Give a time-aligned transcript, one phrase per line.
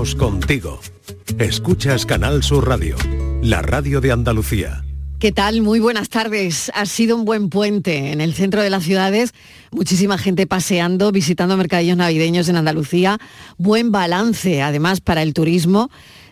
[0.00, 0.80] Contigo.
[1.38, 2.96] Escuchas Canal Sur Radio,
[3.42, 4.82] la radio de Andalucía.
[5.18, 5.60] ¿Qué tal?
[5.60, 6.72] Muy buenas tardes.
[6.74, 9.34] Ha sido un buen puente en el centro de las ciudades.
[9.70, 13.18] Muchísima gente paseando, visitando mercadillos navideños en Andalucía.
[13.58, 15.90] Buen balance, además, para el turismo.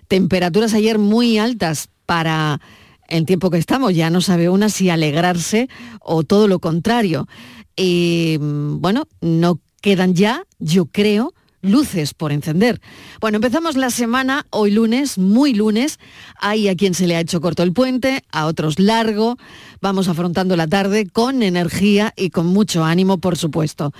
[0.08, 2.62] Temperaturas ayer muy altas para
[3.06, 3.94] el tiempo que estamos.
[3.94, 5.68] Ya no sabe una si alegrarse
[6.00, 7.28] o todo lo contrario.
[7.76, 12.80] Y bueno, no quedan ya, yo creo, luces por encender.
[13.20, 15.98] Bueno, empezamos la semana hoy lunes, muy lunes.
[16.40, 19.36] Hay a quien se le ha hecho corto el puente, a otros largo.
[19.80, 23.92] Vamos afrontando la tarde con energía y con mucho ánimo, por supuesto.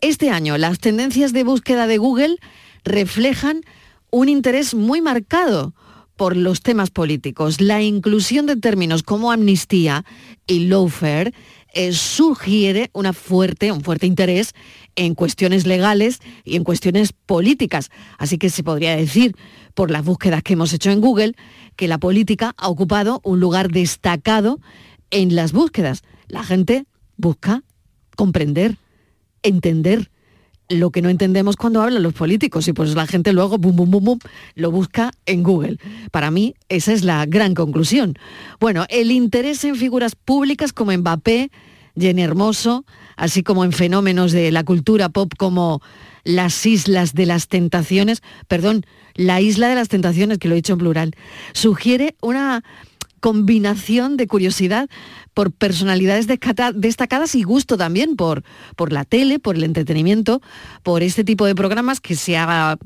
[0.00, 2.36] Este año las tendencias de búsqueda de Google
[2.84, 3.62] reflejan
[4.10, 5.74] un interés muy marcado
[6.16, 7.60] por los temas políticos.
[7.60, 10.04] La inclusión de términos como amnistía
[10.46, 11.32] y lawfare
[11.74, 14.54] eh, sugiere una fuerte, un fuerte interés
[14.94, 17.90] en cuestiones legales y en cuestiones políticas.
[18.18, 19.34] Así que se podría decir,
[19.74, 21.34] por las búsquedas que hemos hecho en Google,
[21.76, 24.60] que la política ha ocupado un lugar destacado
[25.10, 26.02] en las búsquedas.
[26.28, 26.84] La gente
[27.16, 27.62] busca
[28.16, 28.76] comprender,
[29.42, 30.11] entender
[30.72, 33.90] lo que no entendemos cuando hablan los políticos y pues la gente luego bum, bum,
[33.90, 34.18] bum, bum,
[34.54, 35.78] lo busca en Google.
[36.10, 38.14] Para mí esa es la gran conclusión.
[38.60, 41.50] Bueno, el interés en figuras públicas como Mbappé,
[41.98, 42.84] Jenny Hermoso,
[43.16, 45.82] así como en fenómenos de la cultura pop como
[46.24, 50.72] las islas de las tentaciones, perdón, la isla de las tentaciones, que lo he dicho
[50.72, 51.14] en plural,
[51.52, 52.62] sugiere una
[53.20, 54.88] combinación de curiosidad
[55.34, 58.42] por personalidades destacadas y gusto también por,
[58.76, 60.42] por la tele, por el entretenimiento,
[60.82, 62.76] por este tipo de programas que se ha,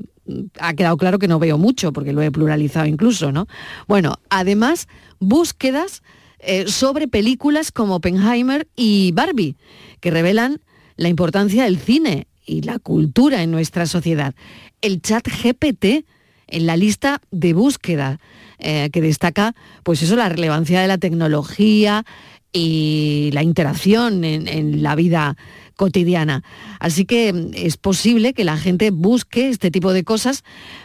[0.59, 3.47] ha quedado claro que no veo mucho, porque lo he pluralizado incluso, ¿no?
[3.87, 4.87] Bueno, además,
[5.19, 6.03] búsquedas
[6.39, 9.55] eh, sobre películas como Oppenheimer y Barbie,
[9.99, 10.61] que revelan
[10.95, 14.35] la importancia del cine y la cultura en nuestra sociedad.
[14.81, 16.05] El chat GPT
[16.47, 18.19] en la lista de búsqueda
[18.59, 22.05] eh, que destaca pues eso, la relevancia de la tecnología
[22.51, 25.37] y la interacción en, la vida
[25.75, 26.43] cotidiana.
[26.79, 30.43] Así que es posible que la gente busque este tipo de cosas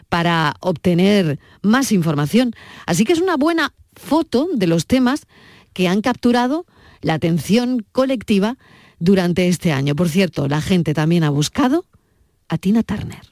[0.08, 2.54] para obtener más información.
[2.86, 5.26] Así que es una buena foto de los temas
[5.72, 6.66] que han capturado
[7.00, 8.58] la atención colectiva
[8.98, 9.96] durante este año.
[9.96, 11.86] Por cierto, la gente también ha buscado
[12.48, 13.31] a Tina Turner.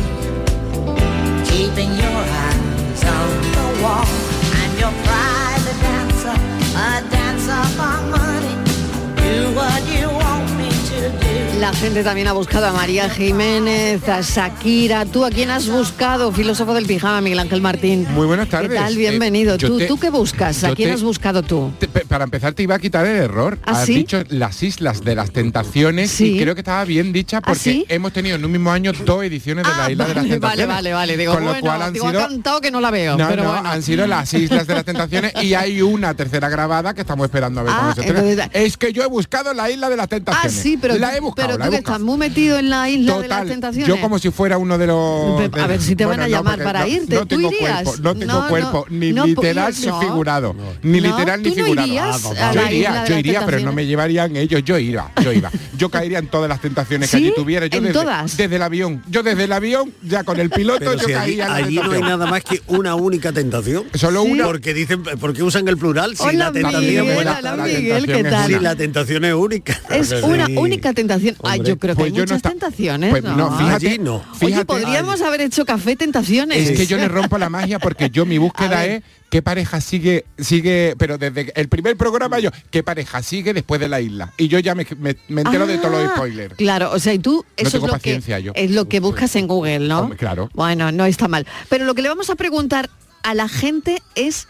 [1.51, 4.05] keeping your eyes on the wall.
[4.59, 6.35] I'm your private dancer,
[6.75, 8.55] a dancer for money.
[9.15, 11.59] Do what you want me to do.
[11.59, 15.05] La gente también ha buscado a María Jiménez, a Shakira.
[15.05, 16.31] ¿Tú a quién has buscado?
[16.31, 18.07] Filósofo del pijama, Miguel Ángel Martín.
[18.15, 18.69] Muy buenas tardes.
[18.71, 18.95] ¿Qué tal?
[18.95, 19.55] Bienvenido.
[19.55, 20.63] Eh, ¿Tú, te- ¿Tú qué buscas?
[20.63, 21.71] ¿A quién te- has buscado tú?
[21.77, 23.57] Te- para empezar te iba a quitar el error.
[23.65, 23.93] ¿Ah, Has sí?
[23.95, 26.35] dicho las islas de las tentaciones Sí.
[26.37, 27.85] y creo que estaba bien dicha porque sí?
[27.87, 30.67] hemos tenido en un mismo año dos ediciones de Ah, la isla de las tentaciones.
[30.67, 31.17] vale, vale, vale.
[31.17, 33.17] Digo, Con lo bueno, cual han digo, ha sido cantado que no la veo.
[33.17, 33.69] no, pero no, bueno.
[33.69, 37.61] han sido las Islas de las Tentaciones y hay una tercera grabada que estamos esperando
[37.61, 40.05] a ver Ah, cómo se entonces- Es que yo he buscado la Isla de las
[40.05, 40.51] Ah, Tentaciones.
[40.53, 43.19] sí, pero, la he buscado, pero la he que estás muy metido en la isla
[43.19, 43.87] de las tentaciones.
[43.87, 45.41] yo como si fuera uno de los...
[45.61, 48.15] A ver si te van a llamar porque para irte, No ¿tú tengo cuerpo, no
[48.15, 50.55] tengo cuerpo, ni literal ni figurado.
[50.83, 51.55] Ni literal ni ¿tú
[52.07, 52.31] no figurado.
[52.31, 55.31] irías a yo la iría, yo iría, pero no me llevarían ellos, yo iba, yo
[55.31, 55.49] iba.
[55.77, 57.17] Yo caería en todas las tentaciones ¿Sí?
[57.17, 57.65] que allí tuviera.
[57.67, 58.37] Yo ¿En desde, todas?
[58.37, 59.03] desde el avión.
[59.09, 62.01] Yo desde el avión, ya con el piloto, Pero yo si allí, en no hay
[62.01, 63.85] nada más que una única tentación.
[63.93, 64.31] Solo Sí.
[64.31, 64.45] una.
[64.45, 67.63] Porque dicen, porque usan el plural si Hola, la tentación Miguel, es buena, hola, la
[67.63, 68.47] Miguel, tentación ¿qué es tal?
[68.51, 69.81] Sí, la tentación es única.
[69.89, 71.35] Es una única tentación.
[71.43, 73.09] Ah, yo creo que pues hay no muchas tentaciones.
[73.11, 74.23] Pues no, fíjate, no.
[74.39, 74.65] Fíjate.
[74.65, 76.69] podríamos haber hecho café tentaciones.
[76.69, 80.25] Es que yo le rompo la magia porque yo mi búsqueda es qué pareja sigue,
[80.37, 84.31] sigue, pero desde el primer programa yo, qué pareja sigue después de la isla.
[84.37, 86.55] Y yo ya me, me- me entero de todos los Ah, spoilers.
[86.55, 88.51] Claro, o sea, y tú eso tengo es lo paciencia que yo.
[88.55, 90.09] es lo que buscas en Google, ¿no?
[90.11, 90.49] Claro.
[90.53, 91.47] Bueno, no está mal.
[91.69, 92.89] Pero lo que le vamos a preguntar
[93.23, 94.47] a la gente es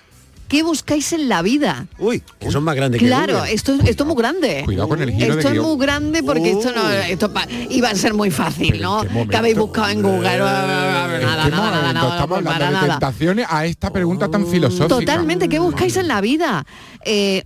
[0.51, 1.87] ¿qué buscáis en la vida?
[1.97, 3.53] Uy, que son más grandes que Claro, Google.
[3.53, 4.63] esto, esto es muy grande.
[4.65, 7.89] Cuidado con el giro Esto de es muy grande porque esto no esto pa- iba
[7.89, 9.01] a ser muy fácil, Pero ¿no?
[9.01, 9.31] ¿en qué momento?
[9.31, 10.33] Que habéis buscado en Google.
[10.33, 12.87] ¿En Nada, nada, nada, nada, estamos hablando de nada.
[12.99, 14.89] tentaciones a esta pregunta tan filosófica?
[14.89, 16.65] Totalmente, ¿qué buscáis en la vida?
[17.05, 17.43] Eh,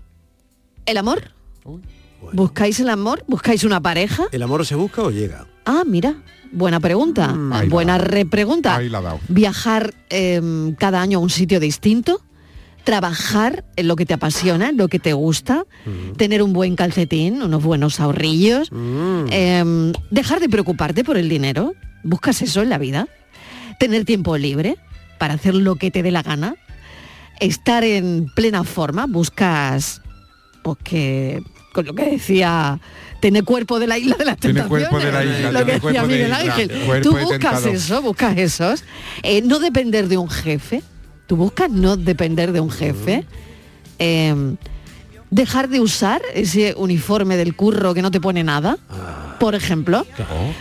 [0.87, 1.31] ¿El amor?
[2.33, 3.23] ¿Buscáis el amor?
[3.27, 4.23] ¿Buscáis una pareja?
[4.31, 5.45] ¿El amor se busca o llega?
[5.65, 6.15] Ah, mira,
[6.51, 8.75] buena pregunta, la buena repregunta.
[8.75, 9.19] Ahí la ha dado.
[9.27, 12.21] Viajar em, cada año a un sitio distinto,
[12.85, 15.65] trabajar en lo que te apasiona, en lo que te gusta,
[16.17, 19.25] tener un buen calcetín, unos buenos ahorrillos, Mm.
[19.31, 21.73] em, dejar de preocuparte por el dinero,
[22.03, 23.07] buscas eso en la vida,
[23.79, 24.77] tener tiempo libre
[25.19, 26.55] para hacer lo que te dé la gana,
[27.39, 30.01] estar en plena forma, buscas,
[30.63, 31.41] pues que,
[31.73, 32.79] con lo que decía,
[33.19, 34.89] tener cuerpo de la isla de las Tiene tentaciones.
[34.89, 37.01] cuerpo de la isla, lo que decía de Miguel isla, Ángel.
[37.01, 38.83] Tú de buscas eso, buscas esos.
[39.23, 40.83] Eh, no depender de un jefe.
[41.27, 43.25] Tú buscas no depender de un jefe.
[43.99, 44.55] Eh,
[45.31, 48.77] dejar de usar ese uniforme del curro que no te pone nada,
[49.39, 50.05] por ejemplo.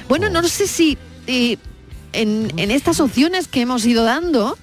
[0.08, 1.58] Bueno, no sé si eh,
[2.12, 4.56] en, en estas opciones que hemos ido dando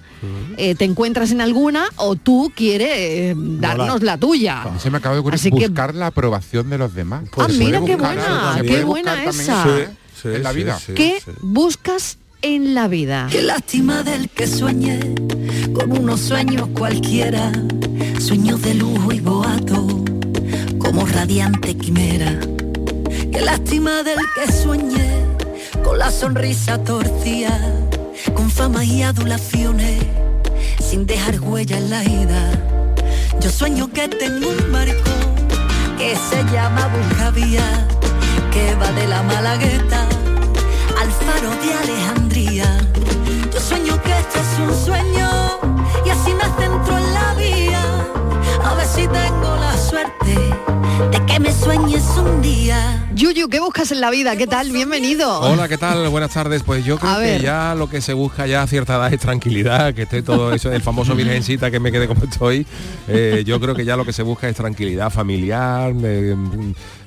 [0.58, 4.64] eh, te encuentras en alguna o tú quieres eh, darnos la tuya.
[4.64, 7.24] A mí se me acaba de ocurrir Así que- buscar la aprobación de los demás.
[7.38, 9.64] Ah, Se mira qué buena, qué buena esa.
[10.22, 10.80] Sí, en la sí, vida.
[10.80, 11.32] sí, ¿Qué sí.
[11.42, 13.28] buscas en la vida?
[13.32, 15.00] Qué lástima del que sueñe
[15.74, 17.52] con unos sueños cualquiera,
[18.20, 19.88] sueños de lujo y boato,
[20.80, 22.40] como radiante quimera.
[23.32, 25.26] Qué lástima del que sueñe
[25.84, 27.60] con la sonrisa torcida,
[28.34, 30.04] con fama y adulaciones,
[30.80, 32.52] sin dejar huella en la ida.
[33.40, 35.12] Yo sueño que tengo un barco
[35.98, 37.88] que se llama Buscavía,
[38.52, 40.08] que va de la Malagueta
[41.00, 42.78] al faro de Alejandría.
[43.54, 45.31] Yo sueño que este es un sueño
[46.06, 47.84] y así me centro en la vía.
[48.64, 50.36] A ver si tengo la suerte
[51.12, 53.08] de que me sueñes un día.
[53.16, 54.36] Yuyu, ¿qué buscas en la vida?
[54.36, 54.72] ¿Qué tal?
[54.72, 55.40] Bienvenido.
[55.42, 56.08] Hola, ¿qué tal?
[56.10, 56.62] Buenas tardes.
[56.64, 57.38] Pues yo creo A ver.
[57.40, 60.54] que ya lo que se busca ya a cierta edad es tranquilidad, que esté todo
[60.54, 62.66] eso, el famoso virgencita que me quede como estoy.
[63.08, 66.36] Eh, yo creo que ya lo que se busca es tranquilidad familiar, eh,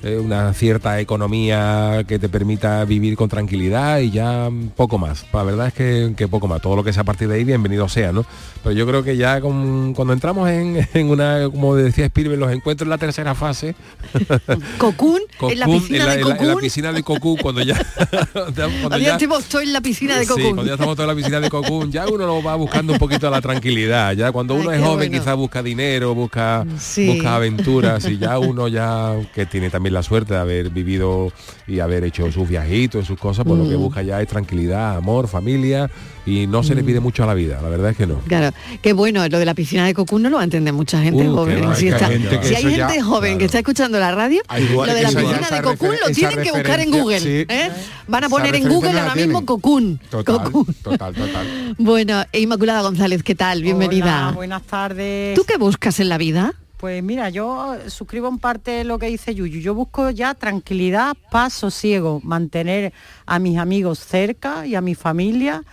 [0.03, 5.25] eh, una cierta economía que te permita vivir con tranquilidad y ya poco más.
[5.33, 6.61] La verdad es que, que poco más.
[6.61, 8.25] Todo lo que sea a partir de ahí, bienvenido sea, ¿no?
[8.63, 12.51] Pero yo creo que ya con- cuando entramos en, en una, como decía Spielberg, los
[12.51, 13.75] encuentros en la tercera fase,
[14.77, 15.19] Cocún,
[15.49, 16.61] en la piscina en de en en la Cocún.
[16.61, 17.75] piscina de Cocoon, cuando ya...
[18.43, 20.43] cuando ya- estoy en la piscina de Sí, Cocún.
[20.55, 23.29] cuando ya estamos toda la piscina de Cocoon, ya uno lo va buscando un poquito
[23.29, 24.13] la tranquilidad.
[24.13, 25.19] Ya cuando Ay, uno es joven bueno.
[25.23, 27.07] quizás busca dinero, busca, Sí.
[27.07, 31.31] busca aventuras y ya uno ya que tiene también la suerte de haber vivido
[31.67, 33.69] y haber hecho sus viajitos sus cosas, pues lo Mm.
[33.69, 35.89] que busca ya es tranquilidad, amor, familia
[36.25, 38.19] y no se le pide mucho a la vida, la verdad es que no.
[38.27, 41.01] Claro, qué bueno, lo de la piscina de Cocún no lo va a entender mucha
[41.01, 41.75] gente Uh, joven.
[41.75, 44.11] si hay está- gente que si hay eso gente ya- joven que está escuchando la
[44.13, 47.19] radio, igual lo de la piscina de Cocún lo tienen que buscar en Google.
[47.19, 47.45] sí.
[47.47, 47.69] ¿eh?
[48.07, 49.45] Van a poner en Google ahora mismo.
[49.45, 49.99] Cocún.
[50.09, 50.65] Total, Cocún.
[50.83, 51.75] total, total.
[51.77, 53.61] Bueno, e Inmaculada González, ¿qué tal?
[53.61, 54.27] Bienvenida.
[54.27, 55.35] Hola, buenas tardes.
[55.35, 56.53] ¿Tú qué buscas en la vida?
[56.77, 59.59] Pues mira, yo suscribo en parte lo que dice Yuyu.
[59.61, 62.93] Yo busco ya tranquilidad, paz, sosiego, mantener
[63.25, 65.63] a mis amigos cerca y a mi familia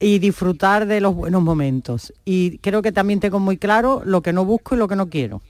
[0.00, 2.12] y disfrutar de los buenos momentos.
[2.24, 5.08] Y creo que también tengo muy claro lo que no busco y lo que no
[5.08, 5.42] quiero.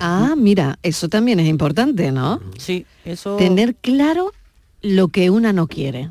[0.00, 2.40] Ah, mira, eso también es importante, ¿no?
[2.58, 3.36] Sí, eso...
[3.36, 4.32] Tener claro
[4.82, 6.10] lo que una no quiere.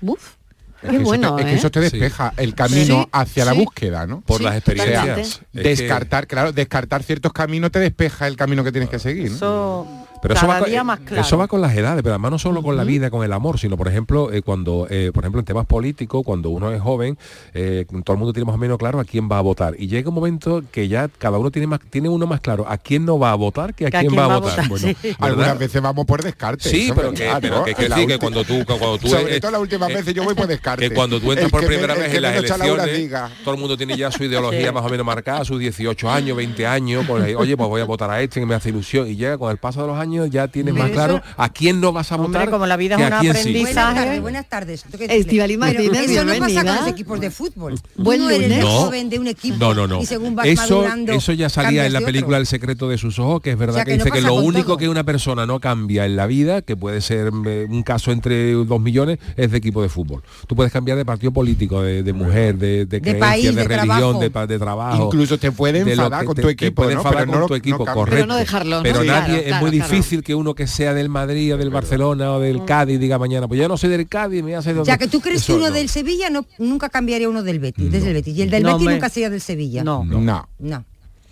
[0.00, 0.34] Uf,
[0.82, 1.58] Es qué bueno, te, es que ¿eh?
[1.58, 4.20] eso te despeja el camino Sí, hacia la búsqueda, ¿no?
[4.22, 5.42] Por Sí, las experiencias.
[5.52, 9.30] Descartar, claro, descartar ciertos caminos te despeja el camino que tienes que seguir.
[9.30, 9.36] ¿no?
[9.36, 11.22] Eso, Pero eso va, con, día eh, más claro.
[11.22, 13.58] eso va con las edades, pero además no solo con la vida, con el amor,
[13.58, 17.18] sino por ejemplo, eh, cuando, eh, por ejemplo, en temas políticos, cuando uno es joven,
[17.54, 19.74] eh, todo el mundo tiene más o menos claro a quién va a votar.
[19.78, 22.78] Y llega un momento que ya cada uno tiene más, tiene uno más claro a
[22.78, 24.68] quién no va a votar que a, quién, va a votar.
[24.68, 25.16] Bueno, sí.
[25.18, 26.68] algunas veces vamos por descarte.
[26.68, 27.64] Sí, eso pero que, verdad, pero ¿no?
[27.64, 30.34] que, decir que cuando tú, cuando tú Sobre todo las últimas eh, veces yo voy
[30.34, 30.88] por descarte.
[30.88, 33.10] que cuando tú entras El por primera vez en las elecciones,
[33.42, 36.64] todo el mundo tiene ya su ideología más o menos marcada, sus 18 años, 20
[36.64, 39.36] años, pues, oye, pues voy a votar a este que me hace ilusión y llega
[39.36, 42.12] con el paso de los años ya tienes más Eso- claro a quién no vas
[42.12, 43.28] a Hombre, votar como la vida es un sí.
[43.28, 44.20] aprendizaje.
[44.20, 45.10] Buenas tardes, buenas.
[45.12, 46.80] Estivali Pero Martínez, eso no pasa con bienvenida.
[46.80, 47.74] los equipos de fútbol.
[47.96, 48.66] Buen Uno eres el No.
[48.68, 50.00] joven de un equipo No, no, no.
[50.02, 52.38] y según vas Eso, madurando, eso ya salía en la de película.
[52.38, 54.22] El secreto de sus ojos, que es verdad O sea, que, que no dice que
[54.22, 54.76] lo único todo.
[54.78, 58.52] que una persona no cambia en la vida, que puede ser eh, un caso entre
[58.52, 60.22] dos millones, es de equipo de fútbol.
[60.46, 63.68] Tú puedes cambiar de partido político, de, de mujer, de, de, creencia, país, de, de
[63.68, 64.18] religión, trabajo.
[64.20, 65.04] de, de trabajo.
[65.06, 67.78] Incluso te puede de lo enfadar que con tu equipo, Pero con no tu equipo,
[67.84, 68.10] correcto.
[68.10, 68.80] Pero no dejarlo.
[68.82, 69.70] Pero nadie, es muy claro.
[70.02, 73.48] Difícil que uno que sea del Madrid o del Barcelona o del Cádiz diga mañana,
[73.48, 75.44] pues yo no soy del Cádiz, me voy a hacer O sea, que tú crees
[75.44, 75.74] que uno no.
[75.74, 78.36] del Sevilla no, nunca cambiaría uno del Betis, desde el Betis.
[78.36, 79.84] Y el del No, Betis nunca sería del Sevilla.
[79.84, 80.04] No.
[80.04, 80.48] No.
[80.58, 80.84] No.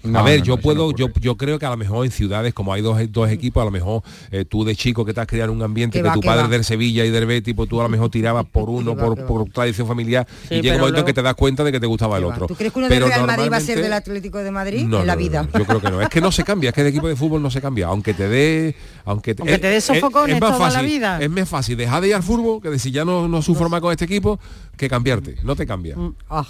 [0.03, 2.05] No, a ver, no, yo no, puedo, no yo, yo creo que a lo mejor
[2.07, 5.13] en ciudades, como hay dos, dos equipos, a lo mejor eh, tú de chico que
[5.13, 6.49] te has criado en un ambiente Que que va, tu que padre va.
[6.49, 9.51] del Sevilla y del Betis, pues tú a lo mejor tirabas por uno, va, por,
[9.51, 11.81] tradición familiar, Sí, y llega un momento en luego- que te das cuenta de que
[11.81, 12.47] te gustaba el otro.
[12.47, 14.87] ¿Tú crees que uno Pero del Real Madrid va a ser del Atlético de Madrid?
[14.87, 15.43] No, en la vida.
[15.53, 16.01] no, yo creo que no.
[16.01, 17.87] Es que no se cambia, es que el equipo de fútbol no se cambia.
[17.89, 18.75] Aunque te dé.
[19.05, 21.21] Aunque te, Aunque te dé es- sofocones es más toda la fácil, vida.
[21.21, 23.81] Es más fácil dejar de ir al fútbol que decir ya no, no sufro más
[23.81, 24.39] con este equipo
[24.77, 25.37] que cambiarte.
[25.43, 25.97] No te cambia.
[26.31, 26.47] Ah,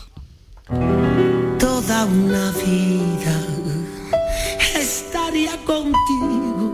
[1.61, 3.37] Toda una vida
[4.75, 6.73] estaría contigo.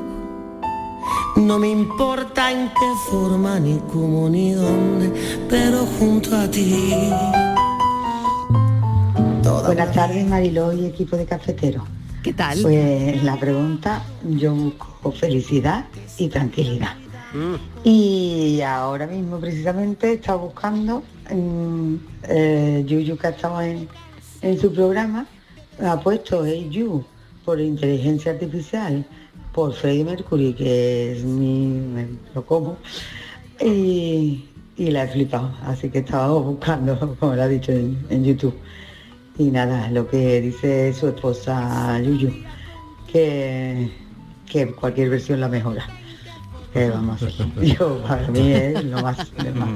[1.34, 5.12] No me importa en qué forma, ni cómo, ni dónde,
[5.50, 7.10] pero junto a ti.
[9.64, 11.84] Buenas tardes, Mariló y equipo de cafetero.
[12.22, 12.62] ¿Qué tal?
[12.62, 16.94] Pues la pregunta, yo busco felicidad y tranquilidad.
[17.82, 21.94] Y ahora mismo precisamente está buscando, mm,
[22.28, 23.88] eh, Yuyu que estamos en,
[24.46, 25.26] en su programa,
[25.82, 27.04] ha puesto Hey You
[27.44, 29.04] por inteligencia artificial,
[29.52, 32.76] por Freddie Mercury, que es mi, me lo como,
[33.60, 34.44] y,
[34.76, 35.50] y la he flipado.
[35.62, 38.54] Así que estaba buscando, como lo ha dicho en, en YouTube.
[39.38, 42.32] Y nada, lo que dice su esposa Yuyu,
[43.12, 43.90] que,
[44.50, 45.86] que cualquier versión la mejora.
[46.72, 47.20] Que vamos,
[47.62, 49.70] yo para mí es lo más, lo más.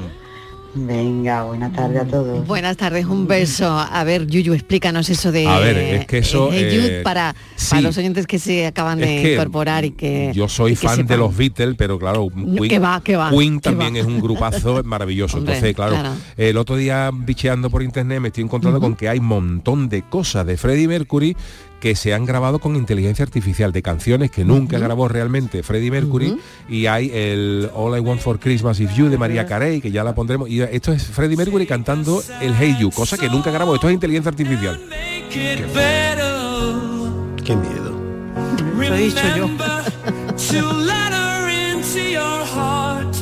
[0.72, 2.46] Venga, buena tarde a todos.
[2.46, 3.68] Buenas tardes, un beso.
[3.68, 7.70] A ver, Yuyu, explícanos eso de A ver, es que eso, eh, eh, para, sí.
[7.70, 11.18] para los oyentes que se acaban de incorporar y que yo soy fan de sepan.
[11.18, 13.98] los Beatles, pero claro, Queen, que va, que va, Queen que también va.
[13.98, 15.38] es un grupazo maravilloso.
[15.38, 16.12] Hombre, Entonces, claro, claro.
[16.36, 20.02] el otro día bicheando por internet me estoy encontrando con que hay un montón de
[20.02, 21.36] cosas de Freddie Mercury
[21.80, 26.38] que se han grabado con inteligencia artificial, de canciones que nunca grabó realmente Freddie Mercury,
[26.68, 30.04] y hay el All I Want for Christmas Is You de María Carey, que ya
[30.04, 33.74] la pondremos, y esto es Freddie Mercury cantando el Hey You, cosa que nunca grabó,
[33.74, 34.80] esto es inteligencia artificial.
[37.44, 38.00] Qué miedo.
[38.76, 39.48] Lo he dicho yo.
[40.48, 43.14] to let her into your heart.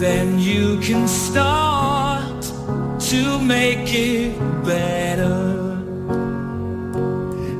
[0.00, 2.42] Then you can start
[3.10, 5.55] to make it better.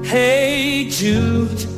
[0.07, 1.76] Hey Jude.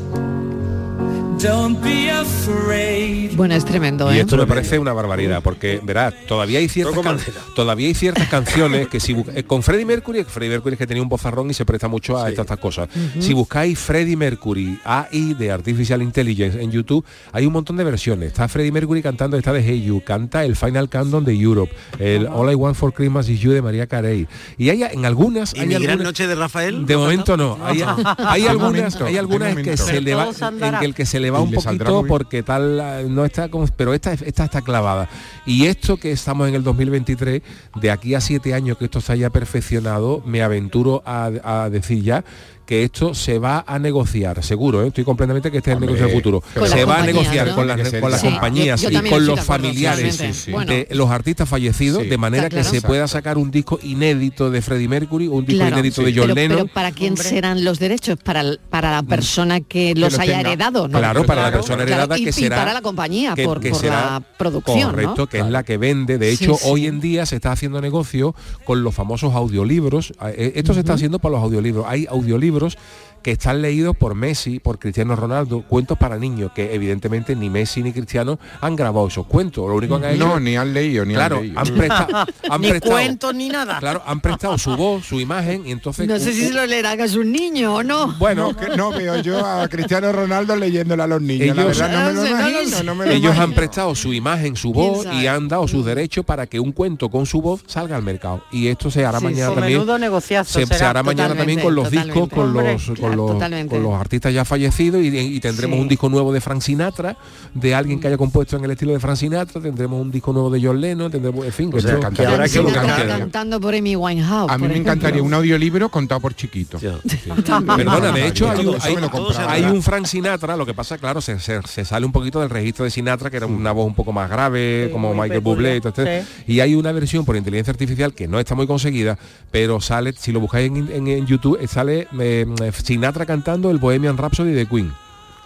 [3.37, 4.21] Bueno, es tremendo, Y ¿eh?
[4.23, 7.18] esto me parece una barbaridad, porque verás, todavía hay ciertas can-
[7.54, 11.02] todavía hay ciertas canciones que si eh, con Freddie Mercury, Freddie Mercury es que tenía
[11.02, 12.88] un bozarrón y se presta mucho a estas, estas cosas.
[13.21, 18.28] Si buscáis Freddie Mercury AI de Artificial Intelligence en YouTube, hay un montón de versiones.
[18.28, 22.26] Está Freddie Mercury cantando esta de Hey You, canta el Final Countdown de Europe, el
[22.26, 24.26] All I Want for Christmas is You de María Carey.
[24.57, 26.85] Y hay en algunas ¿Y hay mi gran noche de Rafael?
[26.87, 27.57] de momento no.
[27.64, 27.83] Hay,
[28.18, 31.40] hay algunas, hay algunas que se le va, en que el que se le va
[31.40, 35.08] Y un le poquito porque tal ah, no está como- pero esta esta está clavada.
[35.47, 37.42] Y esto que estamos en el 2023,
[37.80, 42.02] de aquí a siete años que esto se haya perfeccionado, me aventuro a, a decir
[42.02, 42.25] ya
[42.68, 44.88] que esto se va a negociar, seguro, ¿eh?
[44.88, 46.42] estoy completamente que este es el negocio del futuro.
[46.52, 47.54] pero se va a negociar ¿no?
[47.54, 50.46] con las, con las compañías Yo- yo y con los familiares.
[50.52, 50.70] Bueno.
[50.70, 52.08] de los artistas fallecidos, Sí.
[52.10, 55.78] de manera que se pueda sacar un disco inédito de Freddie Mercury, un disco Claro.
[55.78, 56.58] inédito de pero, John Lennon.
[56.58, 57.26] pero ¿para quién Hombre.
[57.26, 58.18] serán los derechos?
[58.22, 60.50] Para, para la persona que los haya tenga.
[60.50, 60.98] heredado, ¿no?
[60.98, 63.60] Claro, para la persona claro, heredada y- que y será para la compañía que- por,
[63.60, 65.26] que por será la producción, correcto, ¿no?
[65.26, 66.18] que es la que vende.
[66.18, 68.34] De hecho, hoy en día se está haciendo negocio
[68.66, 70.12] con los famosos audiolibros.
[70.37, 71.87] Eh, Esto se está haciendo para los audiolibros.
[71.88, 72.76] Hay audiolibros libros
[73.22, 77.82] que están leídos por Messi, por Cristiano Ronaldo, cuentos para niños, que evidentemente ni Messi
[77.82, 79.68] ni Cristiano han grabado esos cuentos.
[79.68, 81.60] Lo único que han hecho No, ni han leído, ni claro, han leído.
[81.60, 82.18] han prestado,
[82.50, 83.78] han Ni prestado- cuentos ni nada.
[83.80, 87.00] Claro, han prestado su voz, su imagen y entonces No sé si se lo leerán
[87.00, 88.14] a un niño o no.
[88.18, 91.56] bueno, No, que no veo yo a Cristiano Ronaldo leyéndole a los niños.
[91.56, 92.84] la Ellos- verdad no me lo no lo imagino, sé.
[92.84, 96.25] no me lo Ellos han prestado su imagen, su voz y han dado sus derechos
[96.25, 98.42] para que un cuento con su voz salga al mercado.
[98.52, 99.78] Y esto se hará Sí, mañana también.
[99.80, 103.74] menudo negociazo Se, hará mañana también con los discos, con los, con, Hombre, los, totalmente.
[103.74, 105.82] con los artistas ya fallecidos y, y tendremos Sí.
[105.82, 107.16] un disco nuevo de Frank Sinatra,
[107.54, 110.50] de alguien que haya compuesto en el estilo de Frank Sinatra, tendremos un disco nuevo
[110.50, 114.50] de John Lennon, tendremos, en fin, O sea, que que cantando por Amy Winehouse.
[114.50, 116.78] A mí me encantaría un audiolibro contado por chiquito.
[117.76, 121.62] Perdona, de hecho hay un, hay- hay Frank Sinatra, lo que pasa, claro, se, se-
[121.62, 124.28] se sale un poquito del registro de Sinatra, que era una voz un poco más
[124.30, 126.44] grave, Sí, como Michael Bublé y todo este- sí.
[126.54, 129.18] Y hay una versión por inteligencia artificial que no está muy conseguida,
[129.50, 134.16] pero sale, si lo buscáis en, en- en YouTube, sale eh, Sinatra cantando el Bohemian
[134.16, 134.92] Rhapsody de Queen.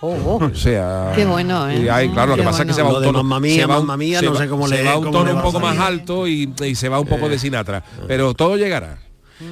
[0.01, 0.45] Oh, oh.
[0.47, 1.83] O sea, Qué bueno, ¿eh?
[1.85, 3.79] y hay- claro, lo que pasa es que se va un tono, Mía, se va
[3.79, 5.43] un- Mamma Mía, se no va- sé cómo se le- va un cómo tono un
[5.43, 8.99] poco más alto y, y se va un poco de Sinatra, pero todo llegará.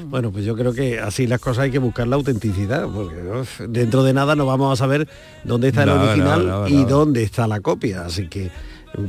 [0.07, 3.61] Bueno, pues yo creo que así las cosas hay que buscar la autenticidad, porque uf,
[3.69, 5.09] dentro de nada no vamos a saber
[5.45, 6.89] dónde está el original nada, nada, y nada.
[6.89, 8.05] dónde está la copia.
[8.05, 8.51] Así que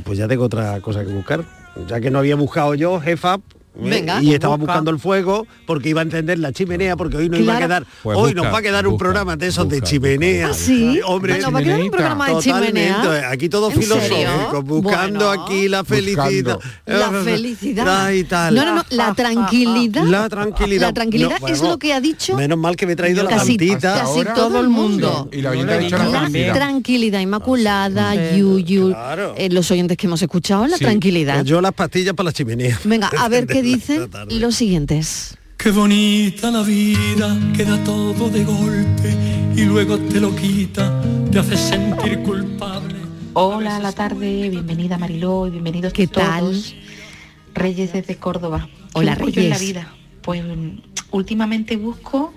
[0.04, 1.44] pues ya tengo otra cosa que buscar.
[1.88, 3.40] Ya que no había buscado yo, jefa, ¿eh?
[3.74, 4.22] Venga.
[4.22, 4.72] y estaba Busca.
[4.72, 7.66] buscando el fuego porque iba a encender la chimenea porque hoy no iba a Claro.
[7.68, 10.48] quedar Pues hoy busca, nos va a quedar un programa de esos de busca, chimenea
[10.48, 11.00] ¿Ah, sí?
[11.06, 13.30] hombre Bueno, va a quedar un programa de chimenea.
[13.30, 15.42] aquí todo ¿En filosófico, buscando Bueno.
[15.44, 16.58] aquí la felicidad.
[16.86, 18.04] La felicidad.
[18.06, 18.54] Ay, tal.
[18.54, 20.04] No, no, no, la tranquilidad.
[20.04, 20.82] La tranquilidad.
[20.88, 23.30] La tranquilidad No, es lo que ha dicho Menos mal que me he traído la
[23.30, 24.34] casi, casi ahora.
[24.34, 25.28] todo el mundo.
[25.32, 26.54] Y la dicho la La felicidad.
[26.54, 28.38] tranquilidad inmaculada, Sí.
[28.38, 29.34] Yuyu, Claro.
[29.36, 30.84] eh, los oyentes que hemos escuchado, la Sí.
[30.84, 31.34] tranquilidad.
[31.36, 32.78] Pues yo las pastillas para la chimenea.
[32.84, 35.38] Venga, a ver qué Dicen los siguientes.
[35.56, 39.16] Qué bonita la vida, queda todo de golpe
[39.54, 41.00] y luego te lo quita,
[41.30, 42.96] te hace sentir culpable.
[43.34, 46.26] Hola, la tarde, bienvenida Mariló y bienvenidos ¿Qué todos.
[46.26, 46.62] tal?
[47.54, 48.68] Reyes desde Córdoba.
[48.68, 49.60] ¿Qué Hola, en la Reyes.
[49.60, 49.94] vida?
[50.22, 50.78] Pues mm,
[51.12, 52.34] últimamente busco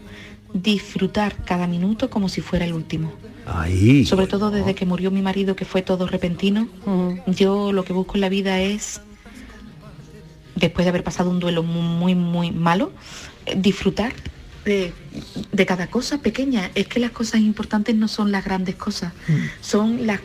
[0.53, 3.11] disfrutar cada minuto como si fuera el último.
[3.47, 4.05] Ahí.
[4.05, 6.67] Sobre todo desde que murió mi marido, que fue todo repentino.
[7.27, 9.01] Yo lo que busco en la vida es,
[10.55, 12.91] después de haber pasado un duelo mu- muy, muy malo,
[13.45, 14.13] eh, disfrutar
[14.65, 14.93] de,
[15.51, 16.71] de cada cosa pequeña.
[16.75, 19.13] Es que las cosas importantes no son las grandes cosas,
[19.61, 20.19] son las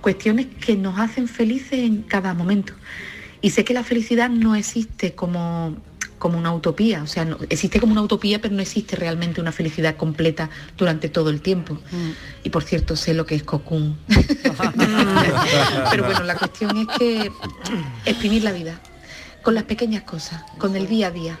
[0.00, 2.72] cuestiones que nos hacen felices en cada momento.
[3.42, 5.76] Y sé que la felicidad no existe como,
[6.18, 9.52] como una utopía, o sea, no- existe como una utopía, pero no existe realmente una
[9.52, 11.78] felicidad completa durante todo el tiempo.
[12.42, 13.96] Y por cierto, sé lo que es cocún.
[15.90, 17.30] pero bueno, la cuestión es que
[18.04, 18.80] exprimir la vida
[19.46, 21.38] con las pequeñas cosas, con el día a día.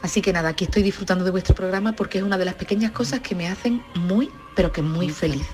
[0.00, 2.92] Así que nada, aquí estoy disfrutando de vuestro programa porque es una de las pequeñas
[2.92, 5.46] cosas que me hacen muy, pero que muy feliz.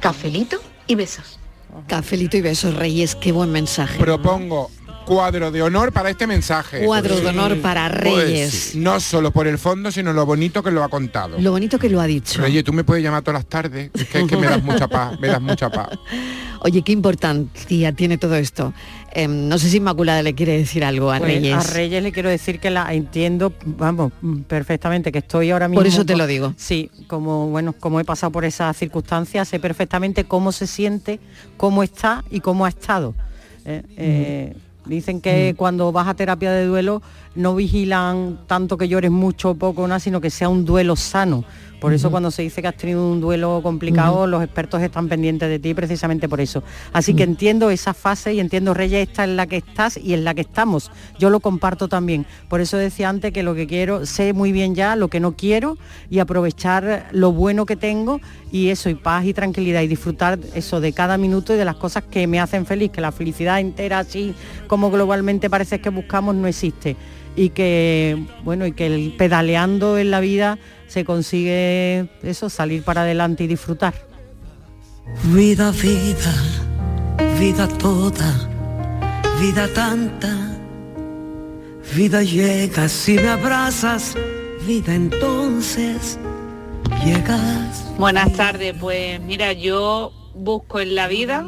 [0.00, 1.38] Cafelito y besos.
[1.86, 4.00] Cafelito y besos, Reyes, qué buen mensaje.
[4.00, 4.68] Propongo
[5.06, 6.84] cuadro de honor para este mensaje.
[6.84, 8.74] Cuadro de honor para Reyes.
[8.74, 11.38] No solo por el fondo, sino lo bonito que lo ha contado.
[11.38, 12.42] Lo bonito que lo ha dicho.
[12.42, 14.88] Reyes, tú me puedes llamar todas las tardes, es que, es que me das mucha
[14.88, 15.90] paz, me das mucha paz.
[16.62, 18.74] Oye, qué importancia tiene todo esto.
[19.12, 21.54] Em, no sé si Inmaculada le quiere decir algo a Pues Reyes.
[21.54, 25.80] A Reyes le quiero decir que la entiendo, vamos, mm, perfectamente, que estoy ahora mismo.
[25.80, 26.52] Por eso te lo digo.
[26.56, 31.20] Sí, como bueno, como he pasado por esas circunstancias, sé perfectamente cómo se siente,
[31.56, 33.14] cómo está y cómo ha estado.
[33.64, 37.02] Eh, eh, dicen que cuando vas a terapia de duelo
[37.34, 41.44] no vigilan tanto que llores mucho o poco, nada, sino que sea un duelo sano.
[41.80, 45.48] Por eso cuando se dice que has tenido un duelo complicado, los expertos están pendientes
[45.48, 46.62] de ti precisamente por eso.
[46.92, 50.24] Así que entiendo esa fase y entiendo, Reyes, esta en la que estás y en
[50.24, 50.90] la que estamos.
[51.18, 52.26] Yo lo comparto también.
[52.48, 55.36] Por eso decía antes que lo que quiero, sé muy bien ya lo que no
[55.36, 55.76] quiero
[56.08, 60.80] y aprovechar lo bueno que tengo y eso, y paz y tranquilidad y disfrutar eso
[60.80, 63.98] de cada minuto y de las cosas que me hacen feliz, que la felicidad entera
[63.98, 64.34] así
[64.66, 66.96] como globalmente parece que buscamos no existe
[67.36, 73.02] y que bueno y que el pedaleando en la vida se consigue eso salir para
[73.02, 73.94] adelante y disfrutar
[75.32, 76.34] Vida, vida,
[77.38, 78.48] vida toda,
[79.40, 80.58] vida tanta,
[81.94, 84.16] vida llegas si me abrazas,
[84.66, 86.18] vida entonces
[87.04, 87.84] llegas.
[87.96, 91.46] Buenas tardes, pues mira, yo busco en la vida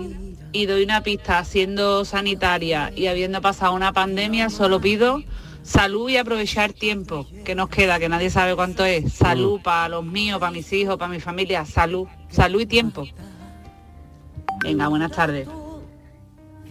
[0.52, 5.20] y doy una pista siendo sanitaria y habiendo pasado una pandemia, solo pido
[5.68, 9.12] salud y aprovechar tiempo que nos queda, que nadie sabe cuánto es.
[9.12, 13.06] Salud para los míos, para mis hijos, para mi familia, salud, salud y tiempo.
[14.64, 15.46] Venga, buenas tardes.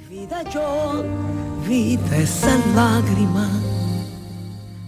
[0.10, 1.06] Vida yo,
[1.68, 3.50] vida esa lágrima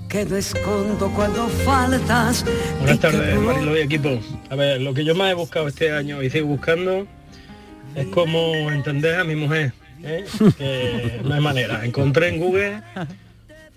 [0.07, 2.45] que no escondo cuando faltas.
[2.79, 4.19] Buenas tardes, Marilo y equipo.
[4.49, 7.05] A ver, lo que yo más he buscado este año y sigo buscando
[7.93, 9.71] es cómo entender a mi mujer.
[10.03, 10.25] ¿eh?
[10.57, 11.85] Que no hay manera.
[11.85, 12.81] Encontré en Google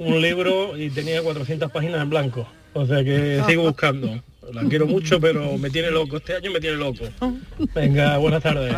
[0.04, 2.46] un libro y tenía 400 páginas en blanco.
[2.74, 4.22] O sea que sigo buscando.
[4.52, 6.16] La quiero mucho, pero me tiene loco.
[6.16, 7.04] Este año me tiene loco.
[7.74, 8.74] Venga, buenas tardes.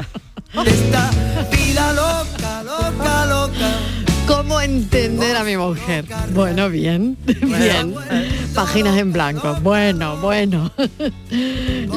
[1.50, 4.13] Vida loca, loca, loca.
[4.26, 6.06] ¿Cómo entender a mi mujer?
[6.32, 7.94] Bueno, bien, bien.
[8.54, 9.56] Páginas en blanco.
[9.62, 10.70] Bueno, bueno.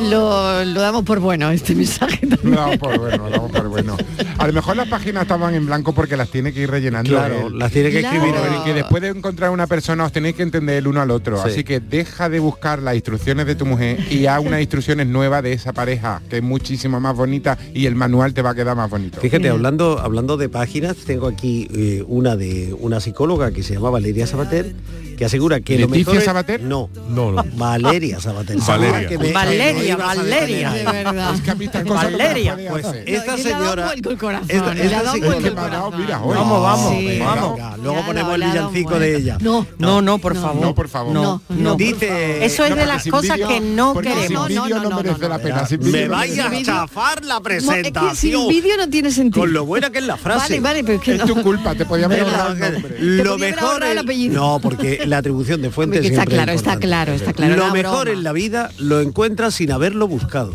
[0.10, 3.98] Lo, lo damos por bueno este mensaje Lo damos por bueno, lo damos por bueno.
[4.38, 7.10] A lo mejor las páginas estaban en blanco porque las tiene que ir rellenando.
[7.10, 7.58] Claro, él.
[7.58, 8.60] las tiene que escribir él.
[8.62, 11.42] y que después de encontrar una persona os tenéis que entender el uno al otro.
[11.44, 11.50] Sí.
[11.50, 15.44] Así que deja de buscar las instrucciones de tu mujer y haz unas instrucciones nuevas
[15.44, 18.76] de esa pareja, que es muchísimo más bonita y el manual te va a quedar
[18.76, 19.20] más bonito.
[19.20, 23.92] Fíjate, hablando, hablando de páginas, tengo aquí eh, una de una psicóloga que se llama
[23.92, 24.74] Valeria Sabater,
[25.18, 26.62] que asegura que lo ¿Leticia mejor es- Sabater?
[26.62, 27.44] No, no, no.
[27.56, 28.58] Valeria Sabater.
[28.58, 29.08] Valeria.
[29.10, 30.72] Que me- Valeria, que no Valeria.
[30.72, 30.98] detener ahí.
[30.98, 31.34] De verdad.
[31.36, 32.58] Es que a mí estas cosas no me las Valeria.
[32.70, 33.82] Pues esta señora...
[33.84, 35.68] un vuelco el corazón, esta- le ha esta dado un señora- vuelco el me ha
[35.70, 36.02] dado, corazón.
[36.06, 36.36] mira, hoy.
[36.38, 37.20] Vamos, vamos, Sí.
[37.20, 37.56] vamos.
[37.56, 39.38] Venga, luego ponemos el villancico de ella.
[39.42, 40.62] No, No, no, por favor.
[40.62, 41.14] No, por favor.
[41.14, 42.46] No, no, Dice...
[42.46, 44.50] Eso es No, de las cosas que no queremos.
[44.52, 45.68] No, no, no, merece la pena.
[45.82, 48.16] Me vais a chafar la presentación.
[48.16, 49.42] sin vídeo no tiene sentido.
[49.44, 50.60] Con lo buena que es la frase.
[50.60, 51.26] Vale, vale, pero es que Es no.
[51.26, 52.96] tu culpa, te podía haber el nombre.
[53.00, 54.36] Lo mejor el apellido.
[54.36, 57.72] No, porque la atribución de fuentes está siempre es claro, está claro, está claro, Lo
[57.74, 58.12] mejor broma.
[58.18, 60.54] en la vida lo encuentras sin haberlo buscado.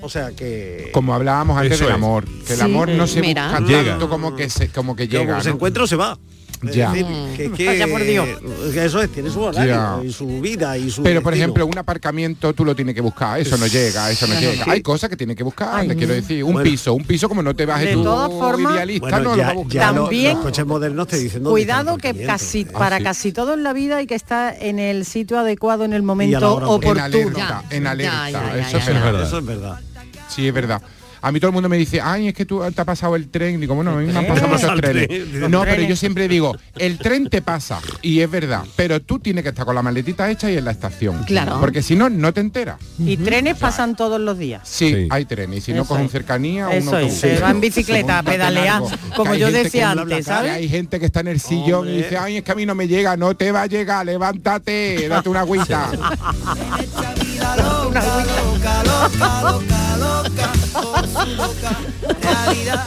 [0.00, 1.94] O sea que Como hablábamos antes Eso del es.
[1.96, 3.48] amor, que el Sí, amor no se mira.
[3.58, 3.90] busca Llega.
[3.92, 5.40] tanto como que se, como que como llega.
[5.40, 5.54] se ¿no?
[5.54, 6.18] encuentra se va.
[6.62, 6.90] Es Ya.
[6.92, 8.28] decir, que, que- Vaya por Dios.
[8.72, 10.00] que eso es, tiene su horario Ya.
[10.04, 11.44] y su vida y su Pero por destino.
[11.52, 14.64] ejemplo, un aparcamiento tú lo tienes que buscar, eso no llega, eso no llega.
[14.68, 15.88] Hay cosas que tienes que buscar, Ay.
[15.88, 16.70] te quiero decir, un Bueno.
[16.70, 19.36] piso, un piso como no te bajes De tú todas formas- idealista, Bueno, no lo
[19.36, 19.50] ya, va
[19.88, 23.04] a lo- También- los coches modernos te dicen Cuidado que casi Ah, para sí.
[23.04, 26.54] casi todo en la vida hay que estar en el sitio adecuado en el momento
[26.54, 27.04] hora en oportuno.
[27.04, 29.22] alerta, Ya, en alerta, ya, ya, eso ya, es verdad.
[29.26, 29.80] Eso es verdad.
[30.28, 30.82] Sí, es verdad.
[31.26, 33.28] A mí todo el mundo me dice, ay, es que tú te ha pasado el
[33.30, 33.58] tren.
[33.60, 35.06] Digo, bueno, a mí me han pasado muchos trenes.
[35.08, 35.50] tren.
[35.50, 39.42] No, pero yo siempre digo, el tren te pasa, y es verdad, pero tú tienes
[39.42, 41.24] que estar con la maletita hecha y en la estación.
[41.24, 41.58] Claro.
[41.60, 42.76] Porque si no, no te enteras.
[42.98, 44.62] Y trenes pasan todos los días.
[44.68, 45.08] Sí, Sí.
[45.10, 45.58] hay trenes.
[45.58, 47.18] Y si no cogen cercanía, un Eso es, autobús.
[47.20, 48.90] se va en bicicleta a Móntate pedalear, algo.
[49.16, 50.52] como yo decía antes, ¿sabes?
[50.52, 52.74] Hay gente que está en el sillón y dice, ay, es que a mí no
[52.74, 55.90] me llega, no te va a llegar, levántate, date una agüita.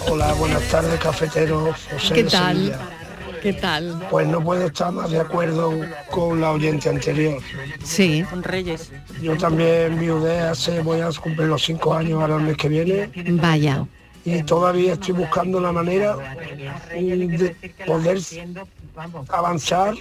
[0.09, 2.55] Hola, buenas tardes, cafetero José ¿Qué de tal?
[2.57, 2.79] Sevilla.
[3.41, 4.07] ¿Qué tal?
[4.09, 5.71] Pues no puedo estar más de acuerdo
[6.09, 7.39] con la oyente anterior.
[7.83, 8.25] Sí.
[8.29, 8.91] Con Reyes.
[9.21, 13.09] Yo también viudé hace, voy a cumplir los cinco años ahora el mes que viene
[13.41, 13.85] Vaya.
[14.27, 16.17] Y todavía estoy buscando la manera
[16.91, 18.19] de poder
[19.29, 19.93] avanzar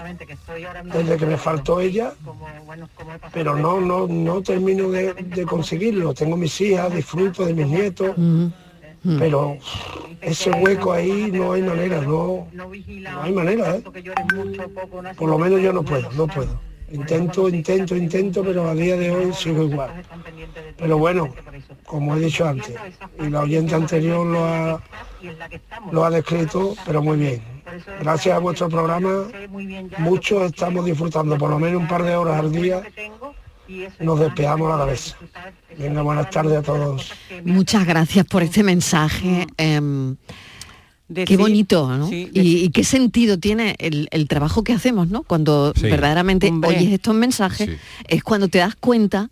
[0.84, 2.12] desde que me faltó ella,
[3.32, 6.12] pero no, no, no termino de, de conseguirlo.
[6.12, 8.16] Tengo mis hijas, disfruto de mis nietos,
[9.18, 9.56] pero
[10.20, 13.82] ese hueco ahí no hay manera, no, no hay manera, ¿eh?
[15.16, 16.60] Por lo menos yo no puedo, no puedo.
[16.92, 19.90] Intento, intento, intento, pero a día de hoy sigo igual.
[20.76, 21.34] Pero bueno,
[21.84, 22.74] como he dicho antes,
[23.20, 24.82] y la oyente anterior lo ha,
[25.90, 27.42] lo ha descrito, pero muy bien.
[28.00, 29.26] Gracias a vuestro programa,
[29.98, 32.82] muchos estamos disfrutando por lo menos un par de horas al día,
[33.98, 35.16] nos despejamos la cabeza.
[35.76, 37.12] Venga, buenas tardes a todos.
[37.44, 39.46] Muchas gracias por este mensaje.
[41.12, 42.08] Qué bonito, ¿no?
[42.08, 45.22] sí, y, y qué sentido tiene el, el trabajo que hacemos, ¿no?
[45.22, 45.82] Cuando Sí.
[45.82, 46.70] verdaderamente Hombre.
[46.70, 47.76] oyes estos mensajes, Sí.
[48.08, 49.30] es cuando te das cuenta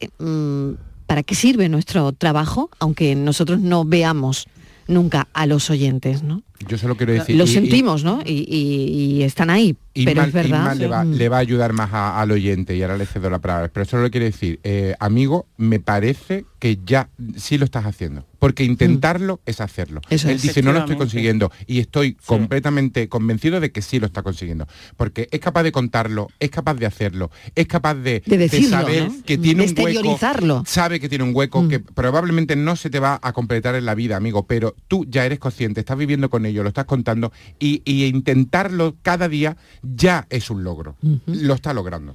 [0.00, 0.72] eh, mm,
[1.06, 4.46] para qué sirve nuestro trabajo, aunque nosotros no veamos
[4.88, 6.42] nunca a los oyentes, ¿no?
[6.68, 7.34] Yo solo quiero decir...
[7.36, 8.20] Lo y- y- sentimos, ¿no?
[8.24, 10.76] Y, y- y están ahí, Y pero mal, es verdad.
[10.76, 11.12] le, va, Mm.
[11.14, 13.68] le va a ayudar más a- al oyente y ahora le cedo la palabra.
[13.72, 18.24] Pero solo quiero decir, eh, amigo, me parece que ya sí lo estás haciendo.
[18.38, 20.00] Porque intentarlo es hacerlo.
[20.08, 20.14] Mm.
[20.14, 20.42] Eso Él es.
[20.42, 21.50] dice, no lo estoy consiguiendo.
[21.66, 24.66] Y estoy completamente convencido de que sí lo está consiguiendo.
[24.96, 29.08] Porque es capaz de contarlo, es capaz de hacerlo, es capaz de, De decirlo, saber
[29.08, 29.14] ¿no?
[29.24, 29.42] que Mm.
[29.42, 30.62] tiene De un hueco.
[30.66, 31.68] Sabe que tiene un hueco Mm.
[31.68, 34.46] que probablemente no se te va a completar en la vida, amigo.
[34.46, 37.32] Pero tú ya eres consciente, estás viviendo con ello, lo estás contando.
[37.58, 40.96] Y, y intentarlo cada día ya es un logro.
[41.26, 42.12] Lo está logrando.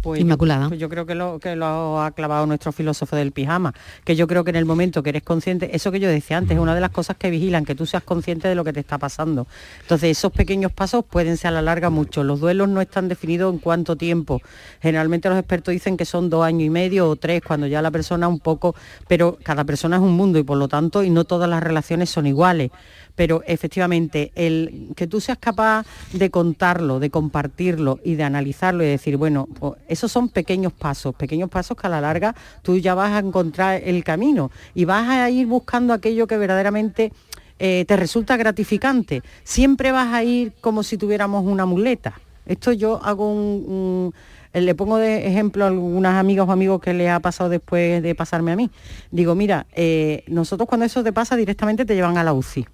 [0.00, 0.64] Pues Inmaculada.
[0.64, 4.14] Yo, pues yo creo que lo, que lo ha clavado nuestro filósofo del pijama, que
[4.14, 6.62] yo creo que en el momento que eres consciente, eso que yo decía antes, es
[6.62, 8.98] una de las cosas que vigilan, que tú seas consciente de lo que te está
[8.98, 9.48] pasando.
[9.82, 12.22] Entonces esos pequeños pasos pueden ser a la larga mucho.
[12.22, 14.40] Los duelos no están definidos en cuánto tiempo.
[14.80, 17.90] Generalmente los expertos dicen que son dos años y medio o tres, cuando ya la
[17.90, 18.76] persona un poco,
[19.08, 22.08] pero cada persona es un mundo y por lo tanto, y no todas las relaciones
[22.08, 22.70] son iguales
[23.18, 28.86] pero efectivamente el que tú seas capaz de contarlo, de compartirlo y de analizarlo y
[28.86, 29.48] decir, bueno,
[29.88, 33.82] esos son pequeños pasos, pequeños pasos que a la larga tú ya vas a encontrar
[33.84, 37.12] el camino y vas a ir buscando aquello que verdaderamente
[37.58, 39.22] eh, te resulta gratificante.
[39.42, 42.20] Siempre vas a ir como si tuviéramos una muleta.
[42.46, 44.14] Esto yo hago un-
[44.52, 48.00] eh, le pongo de ejemplo a algunas amigas o amigos que le ha pasado después
[48.00, 48.70] de pasarme a mí.
[49.10, 52.64] Digo, mira, eh, nosotros cuando eso te pasa directamente te llevan a la UCI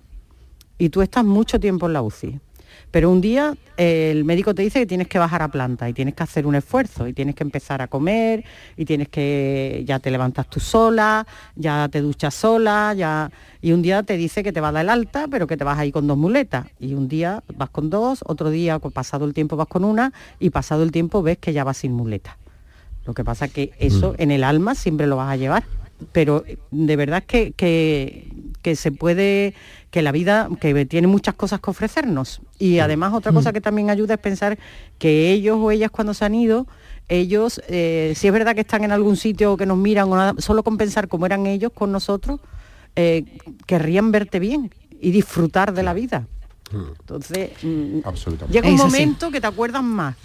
[0.78, 2.40] y tú estás mucho tiempo en la UCI.
[2.90, 5.92] Pero un día eh, el médico te dice que tienes que bajar a planta y
[5.92, 8.44] tienes que hacer un esfuerzo y tienes que empezar a comer
[8.76, 13.82] y tienes que ya te levantas tú sola, ya te duchas sola, ya y un
[13.82, 15.90] día te dice que te va a dar el alta, pero que te vas ahí
[15.90, 19.56] con dos muletas y un día vas con dos, otro día pues, pasado el tiempo
[19.56, 22.38] vas con una y pasado el tiempo ves que ya vas sin muleta.
[23.06, 25.64] Lo que pasa que eso en el alma siempre lo vas a llevar.
[26.12, 28.28] Pero eh, de verdad que, que,
[28.62, 29.54] que se puede
[29.94, 32.40] que la vida que tiene muchas cosas que ofrecernos.
[32.58, 34.58] Y además otra cosa que también ayuda es pensar
[34.98, 36.66] que ellos o ellas cuando se han ido,
[37.08, 40.34] ellos, eh, si es verdad que están en algún sitio que nos miran o nada,
[40.38, 42.40] solo con pensar cómo eran ellos con nosotros,
[42.96, 46.26] eh, querrían verte bien y disfrutar de la vida.
[46.72, 48.52] Entonces, mm, Absolutamente.
[48.52, 50.16] llega un momento que te acuerdas más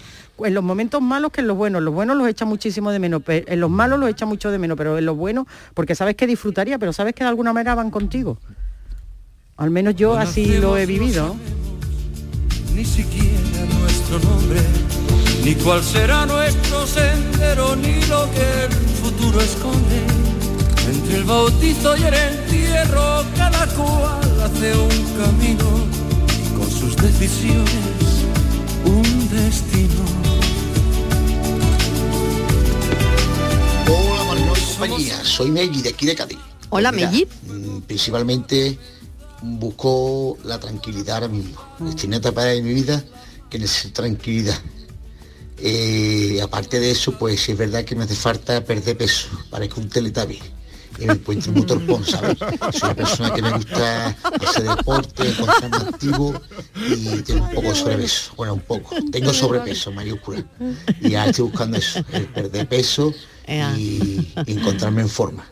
[0.45, 1.83] en los momentos malos que en los buenos.
[1.83, 4.77] Los buenos los echa muchísimo de menos, en los malos los echa mucho de menos,
[4.77, 7.91] pero en los buenos, porque sabes que disfrutaría, pero sabes que de alguna manera van
[7.91, 8.39] contigo.
[9.59, 11.35] Al menos yo así lo he vivido.
[12.75, 14.59] ni siquiera nuestro nombre,
[15.43, 19.99] ni cuál será nuestro sendero, ni lo que el futuro esconde.
[20.89, 25.69] Entre el bautizo y el entierro, cada cual hace un camino,
[26.57, 28.23] con sus decisiones,
[28.85, 30.05] un destino.
[33.89, 36.37] Hola compañía, soy Meggi de aquí de Cádiz.
[36.69, 37.27] Hola, Meggi.
[37.47, 38.77] mm, Principalmente
[39.41, 41.61] busco la tranquilidad ahora mismo.
[41.87, 43.03] Estoy en una etapa de mi vida
[43.49, 44.59] que necesito tranquilidad.
[45.57, 49.89] Eh, aparte de eso, pues es verdad que me hace falta perder peso, parezco un
[49.89, 50.39] teletabi.
[50.97, 52.37] Y me encuentro muy torpón, ¿sabes?
[52.37, 54.07] Soy una persona que me gusta
[54.41, 56.41] hacer deporte, encontrarme activo
[56.75, 58.31] y tengo un poco de sobrepeso.
[58.35, 58.95] Bueno, un poco.
[59.09, 60.43] Tengo sobrepeso, mayúscula.
[60.99, 63.13] Y ya estoy buscando eso, el perder peso
[63.77, 65.45] y encontrarme en forma.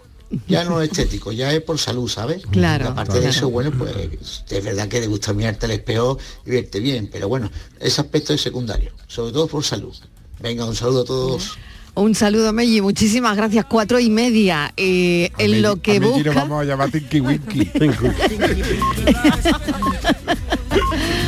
[0.47, 2.43] Ya no es estético, ya es por salud, ¿sabes?
[2.51, 6.17] Claro, Y aparte de eso, bueno, pues es verdad que te gusta mirarte al espejo
[6.45, 9.95] y verte bien, pero bueno, ese aspecto es secundario, sobre todo por salud.
[10.39, 11.57] Venga, un saludo a todos.
[11.95, 13.65] Un saludo, Meji, muchísimas gracias.
[13.65, 14.71] Cuatro y media.
[14.77, 16.31] Eh, en lo que A busca...
[16.31, 17.71] vamos a llamar Tinky Winky.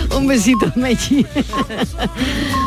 [0.15, 1.25] Un besito, Meji.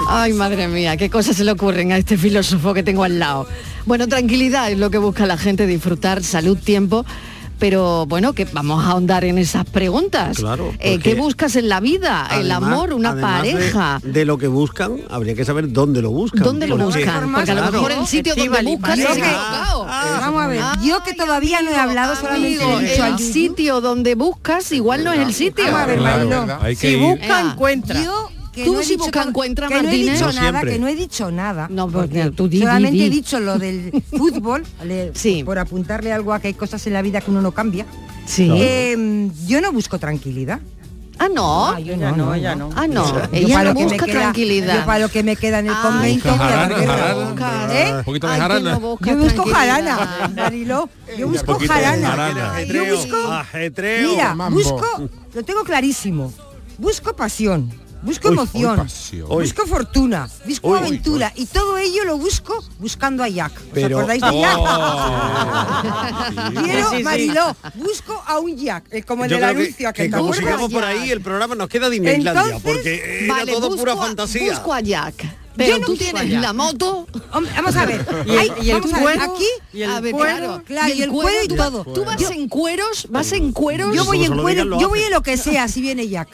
[0.08, 3.46] Ay, madre mía, qué cosas se le ocurren a este filósofo que tengo al lado.
[3.86, 7.04] Bueno, tranquilidad es lo que busca la gente, disfrutar, salud, tiempo.
[7.58, 10.36] Pero bueno, que vamos a ahondar en esas preguntas.
[10.38, 12.28] Claro, Eh, ¿Qué buscas en la vida?
[12.36, 14.00] el amor, una de- pareja.
[14.02, 16.42] De, lo que buscan, habría que saber dónde lo buscan.
[16.42, 17.32] ¿Dónde lo buscan?
[17.32, 17.72] Porque a lo Claro.
[17.82, 19.84] mejor el sitio donde buscas es equivocado.
[19.86, 23.12] Vamos a ver, yo que todavía no he hablado, solamente Amigo, le he dicho al
[23.12, 25.64] el sitio donde buscas igual no es el sitio.
[25.66, 28.02] Vamos a ver, Claro, Si busca, encuentra.
[28.02, 30.12] Yo que Tú no he si dicho busca, encuentra, que no he Martínez.
[30.14, 30.72] dicho No nada, siempre.
[30.72, 31.68] que no he dicho nada.
[31.70, 33.04] No, porque tú di, di, solamente di.
[33.06, 35.42] he dicho lo del fútbol, le- Sí.
[35.42, 37.86] por apuntarle algo a que hay cosas en la vida que uno no cambia.
[38.26, 38.48] Sí.
[38.52, 40.60] Eh, yo no busco tranquilidad.
[41.18, 41.68] Ah, no.
[41.68, 42.70] Ah, yo Ella no, no, no, ella no.
[42.74, 43.04] Ah, no.
[43.32, 44.80] Ella para no lo que me busca queda- tranquilidad.
[44.80, 46.28] Yo para lo que me queda en el Ay, convento.
[46.30, 47.14] Busca jarana, ver- jarana.
[47.24, 47.72] buscas.
[47.72, 47.94] ¿Eh?
[47.98, 48.72] Un poquito de Ay, que jarana.
[48.72, 49.96] no busca Yo busco tranquilidad.
[49.96, 50.88] jarana, Mariló.
[51.18, 52.08] Yo busco jarana.
[52.10, 52.62] jarana.
[52.64, 54.10] Yo busco Ajetreo.
[54.10, 54.58] Mira, mambo.
[54.58, 56.32] busco, lo tengo clarísimo.
[56.78, 57.70] Busco pasión,
[58.02, 59.26] busco Uy, emoción, pasión.
[59.30, 59.44] Uy.
[59.44, 63.52] busco fortuna, busco aventura y todo ello lo busco buscando a Jack.
[63.56, 64.56] ¿Os Pero- acordáis de Jack?
[64.58, 66.62] Oh.
[66.64, 67.02] Quiero, Sí, sí.
[67.02, 70.10] Mariló, busco a un Jack, eh, como en Yo el creo que, anuncio que aquel,
[70.10, 73.80] ¿te como sigamos por ahí, el programa nos queda Entonces, porque era Vale, todo busco
[73.80, 74.52] pura a- fantasía.
[74.52, 75.14] Busco a Jack.
[75.54, 77.06] Pero no tú tienes la moto.
[77.30, 78.06] Hombre, vamos a ver.
[78.26, 80.62] Y el- y el vamos a ver, cuero, aquí y el a ver, cuero, claro,
[80.66, 81.84] claro, y el cuero y tú, todo.
[81.84, 83.94] Tú vas en cueros, vas en cueros.
[83.94, 86.28] yo voy en cuero, yo voy en lo que sea si viene Jack.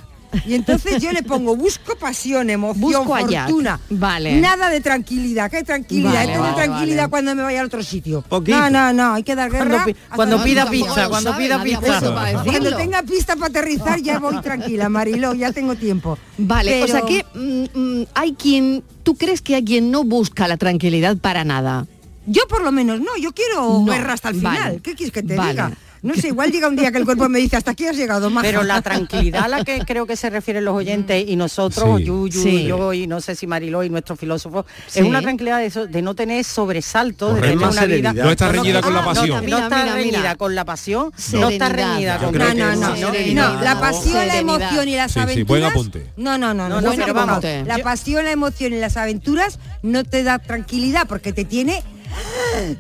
[0.46, 3.80] Y entonces yo le pongo busco pasión, emoción, Busco fortuna.
[3.90, 4.40] Vale.
[4.40, 6.12] Nada de tranquilidad, ¿qué tranquilidad?
[6.12, 7.10] Vale, vale, tranquilidad vale.
[7.10, 8.22] cuando me vaya a otro sitio.
[8.28, 8.58] Poquito.
[8.58, 9.86] No, no, no, hay que dar guerra.
[10.14, 12.00] Cuando que- pida pizza, cuando sabe, pida pizza.
[12.44, 16.18] Cuando tenga pista para aterrizar ya voy tranquila, Mariló, ya tengo tiempo.
[16.36, 20.04] Vale, o Pero- sea que mm, mm, hay quien, ¿tú crees que hay quien no
[20.04, 21.86] busca la tranquilidad para nada?
[22.26, 24.58] Yo por lo menos no, yo quiero No, guerra hasta el vale.
[24.58, 24.82] final.
[24.82, 25.50] ¿Qué quieres que te Vale.
[25.52, 25.72] diga?
[26.02, 28.30] No sé, igual llega un día que el cuerpo me dice hasta aquí has llegado
[28.30, 28.44] más.
[28.44, 32.04] Pero la tranquilidad a la que creo que se refieren los oyentes y nosotros, Sí.
[32.04, 32.64] Yuyu, Sí.
[32.66, 35.00] yo y no sé si Mariló y nuestro filósofo, Sí.
[35.00, 37.80] es una tranquilidad de, eso, de no tener sobresaltos, de tener una vida...
[37.80, 38.14] serenidad.
[38.24, 39.46] No está no, reñida con la no, pasión.
[39.46, 43.12] No, está reñida con la pasión, no está reñida con creo No, no, no, no.
[43.12, 43.54] Serenidad.
[43.54, 45.72] no, la pasión, la emoción y las aventuras.
[46.16, 47.44] No, no, no, no, No, no, no, pero vamos.
[47.66, 51.82] La pasión, la emoción y las aventuras no te da tranquilidad porque te tiene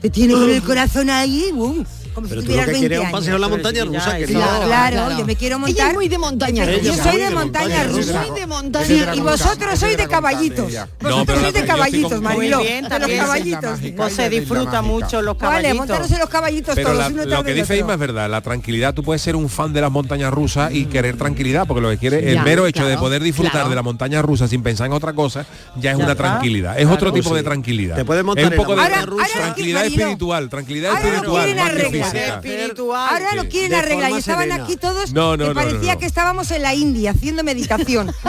[0.00, 1.84] te tiene con el corazón ahí, boom,
[2.18, 3.18] como Pero si tú lo que 20 quieres es un años.
[3.20, 4.32] paseo en la Pero montaña sí, ya, rusa, que sí.
[4.34, 5.74] no- Claro, claro, yo me quiero montar.
[5.76, 8.24] Ella es muy de montaña Yo soy de montaña rusa.
[8.24, 10.72] Soy de montaña y vosotros sois de caballitos.
[11.00, 12.58] Vosotros sois de caballitos, Mariló.
[12.60, 13.18] de los también.
[13.20, 13.80] caballitos.
[13.94, 15.76] No se disfruta mucho los Vale, caballitos.
[15.78, 17.76] montaros en los caballitos todos, lo que dice.
[17.78, 20.86] Isma es verdad, la tranquilidad, tú puedes ser un fan de las montañas rusas y
[20.86, 24.20] querer tranquilidad, porque lo que quiere, el mero hecho de poder disfrutar de la montaña
[24.22, 26.78] rusa sin pensar en otra cosa, ya es una tranquilidad.
[26.78, 27.96] Es otro tipo de tranquilidad.
[27.96, 29.26] Te puedes montar en la poco de montaña rusa.
[29.34, 31.48] tranquilidad espiritual, tranquilidad espiritual,
[32.14, 33.08] Espiritual.
[33.10, 34.64] Ahora lo quieren De arreglar y estaban serena.
[34.64, 35.98] aquí todos No, no, que no, parecía no, no.
[35.98, 38.12] que estábamos en la India haciendo meditación.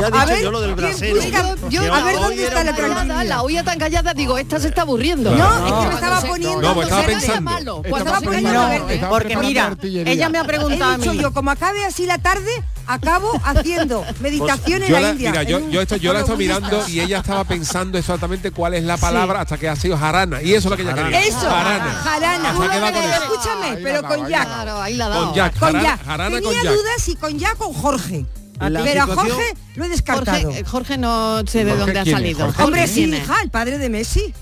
[0.00, 1.16] Ya he A dicho ver, yo lo del ¿quién brasero.
[1.16, 3.24] busca- Yo, a ver, ¿dónde está la tranquilidad?
[3.26, 5.34] la olla tan callada, digo, esta se está aburriendo.
[5.34, 6.74] No, es que me estaba poniendo...
[6.74, 7.40] No, estaba pensando.
[7.42, 11.18] malo, Estaba poniendo Porque mira, ella me ha preguntado a dicho mí.
[11.20, 12.50] yo, como acabe así la tarde,
[12.86, 15.30] acabo haciendo meditación en Yo la, la, India.
[15.30, 18.50] mira, yo, en un yo esto yo la estoy mirando y ella estaba pensando exactamente
[18.50, 20.94] cuál es la palabra hasta que ha sido jarana y eso es lo que ella
[20.94, 21.20] quería.
[21.22, 21.92] Eso, Jarana.
[22.04, 22.52] jarana.
[22.54, 23.22] Con eso.
[23.22, 24.44] escúchame, pero con Jack.
[24.46, 25.08] Claro, ahí la.
[25.10, 26.04] Con Jack, Con jarana, Jack.
[26.06, 26.72] jarana con Tenía Jack.
[26.74, 28.26] dudas si con Jack o con Jorge.
[28.60, 30.42] La Pero a Jorge lo he descartado.
[30.44, 32.46] Jorge, Jorge no sé de Jorge, dónde ha salido.
[32.46, 34.32] Jorge, Hombre, ¿quién sí, hija, el padre de Messi.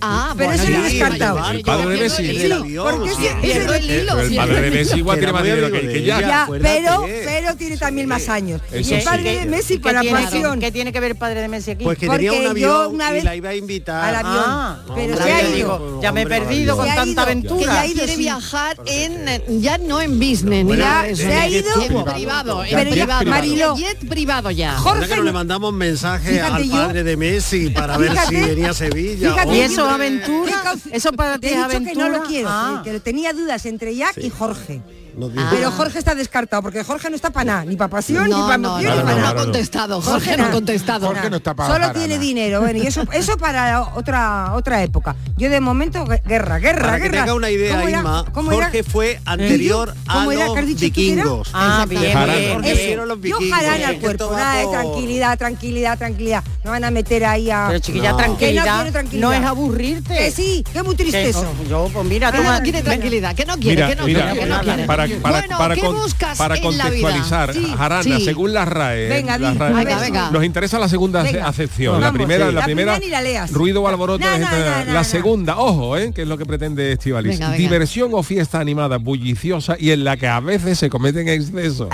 [0.00, 1.50] Ah, Pero bueno, ese lo he ya, descartado.
[1.50, 2.52] El padre de Messi.
[2.52, 3.28] avión, Porque sí.
[3.42, 4.12] Pierdo el hilo.
[4.14, 4.36] Pero el sí.
[4.36, 6.02] padre de Messi igual Que tiene más dinero que.
[6.04, 6.82] Ya, acuérdate.
[6.82, 8.60] pero, pero tiene también más años.
[8.70, 9.06] Eso y el sí.
[9.06, 10.60] padre de Messi ¿Qué para tiene, pasión.
[10.60, 11.84] ¿Qué tiene que ver el padre de Messi aquí?
[11.84, 14.14] Pues que Porque tenía un yo avión una y vez- la iba a invitar.
[14.14, 14.44] al avión.
[14.46, 15.54] Ah, pero se ha ido.
[15.56, 17.86] digo, ya me he perdido con tanta aventura.
[17.86, 18.18] ya quiere sí.
[18.18, 20.66] viajar en ya no en business
[21.08, 21.22] eso.
[21.22, 22.04] se ha ido.
[22.04, 23.76] privado, en Pero ya, privado.
[23.76, 24.72] En jet privado ya.
[24.76, 29.34] Jorge le mandamos mensaje al padre de Messi para ver si venía a Sevilla.
[29.46, 30.74] ¿Y yo- eso es aventura?
[30.92, 31.92] ¿Eso para ti es aventura?
[31.92, 32.82] que no lo quiero, Ah.
[32.84, 34.82] que, tenía dudas entre Jack y Jorge.
[35.16, 38.30] Dijo- Pero Jorge está descartado, porque Jorge no está para nada, ni para pasión, ni
[38.30, 39.42] No, para no, emoción, no, ni no, para no ha nada.
[39.44, 40.00] contestado.
[40.02, 40.50] Jorge no ha nada.
[40.52, 41.06] contestado.
[41.06, 42.20] Jorge no está para Solo para tiene nada.
[42.20, 45.16] dinero, bueno, y eso, eso para otra otra época.
[45.38, 47.20] Yo de momento, gue- guerra, guerra, Para que guerra.
[47.24, 47.76] tenga una idea,
[48.32, 48.64] ¿Cómo era?
[48.66, 51.50] Jorge fue anterior a ¿Cómo era los vikingos.
[51.54, 52.74] Ah, bien, bien, Jorge bien.
[52.76, 56.44] hicieron los Yo jarana al cuerpo, nada de tranquilidad, tranquilidad, tranquilidad.
[56.64, 57.66] No van a meter ahí a...
[57.68, 58.16] Pero chiquilla, No.
[58.18, 58.26] Que no
[58.92, 60.14] tranquilidad, no es aburrirte.
[60.16, 61.46] Que sí, que es muy triste eso.
[61.68, 64.60] Yo, pues mira, toma, no quiere tranquilidad, que no quiere, que no quiere, que no
[64.60, 64.84] quiere.
[64.84, 68.24] para, para, Bueno, para, ¿qué con- buscas para la contextualizar, Sí, Jarana, sí.
[68.24, 70.30] según la RAE, Venga, la RAE, Venga, venga.
[70.30, 71.46] nos interesa la segunda Venga.
[71.48, 72.00] acepción.
[72.00, 72.52] la Vamos, primera, sí.
[72.54, 74.24] la La primera, la ruido o alboroto.
[74.24, 76.12] No, la no, gente- no, no, la segunda, ojo, ¿eh?
[76.14, 77.40] que es lo que pretende Estivalis.
[77.56, 81.88] Diversión o fiesta animada bulliciosa y en la que a veces se cometen excesos.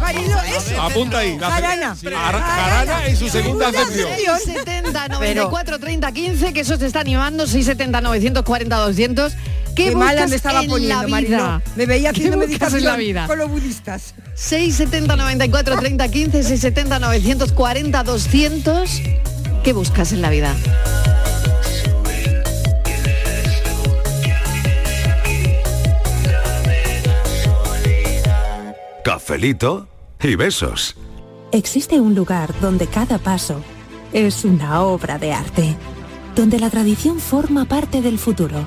[0.00, 0.80] Marilo, eso.
[0.82, 1.36] Apunta ahí.
[1.38, 1.96] la- Jarana.
[1.96, 4.08] Jarana en su segunda acepción.
[4.16, 9.32] 670 94 30 15 que eso se está animando 670 940 200
[9.78, 11.08] ¿Qué, Qué mala me estaba en poniendo?
[11.08, 11.62] Marilo.
[11.76, 13.26] Me veía ¿Qué haciendo buscas en meditación la vida?
[13.28, 14.14] con los budistas.
[14.34, 19.02] 670 94 30 15 670 940 200
[19.62, 20.56] ¿Qué buscas en la vida?
[29.04, 29.88] Cafelito
[30.22, 30.96] y besos.
[31.52, 33.60] Existe un lugar donde cada paso
[34.12, 35.76] es una obra de arte,
[36.34, 38.66] donde la tradición forma parte del futuro,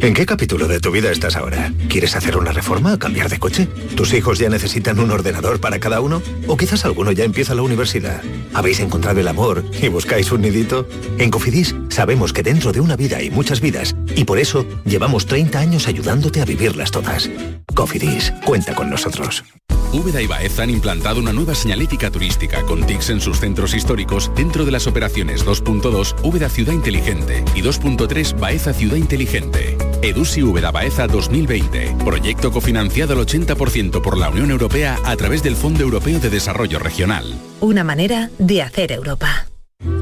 [0.00, 1.72] ¿En qué capítulo de tu vida estás ahora?
[1.88, 3.66] ¿Quieres hacer una reforma o cambiar de coche?
[3.96, 6.22] ¿Tus hijos ya necesitan un ordenador para cada uno?
[6.46, 8.22] ¿O quizás alguno ya empieza la universidad?
[8.52, 10.86] ¿Habéis encontrado el amor y buscáis un nidito?
[11.18, 15.26] En Cofidis sabemos que dentro de una vida hay muchas vidas y por eso llevamos
[15.26, 17.30] 30 años ayudándote a vivirlas todas.
[17.74, 19.44] Cofidis, cuenta con nosotros.
[19.92, 24.30] Úbeda y Baeza han implantado una nueva señalética turística con TICs en sus centros históricos
[24.36, 29.76] dentro de las operaciones 2.2 Úbeda Ciudad Inteligente y 2.3 Baeza Ciudad Inteligente.
[30.02, 31.96] EDUSI Úbeda Baeza 2020.
[32.04, 36.78] Proyecto cofinanciado al 80% por la Unión Europea a través del Fondo Europeo de Desarrollo
[36.78, 37.24] Regional.
[37.60, 39.46] Una manera de hacer Europa.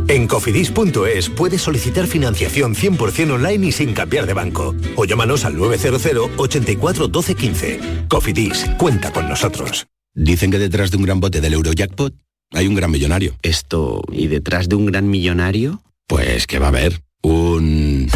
[0.09, 4.75] En cofidis.es puedes solicitar financiación 100% online y sin cambiar de banco.
[4.97, 7.81] O llámanos al 900 84 12 15.
[8.09, 9.87] Cofidis, cuenta con nosotros.
[10.15, 12.15] Dicen que detrás de un gran bote del Eurojackpot
[12.53, 13.37] hay un gran millonario.
[13.43, 15.83] Esto, ¿y detrás de un gran millonario?
[16.07, 18.09] Pues que va a haber un...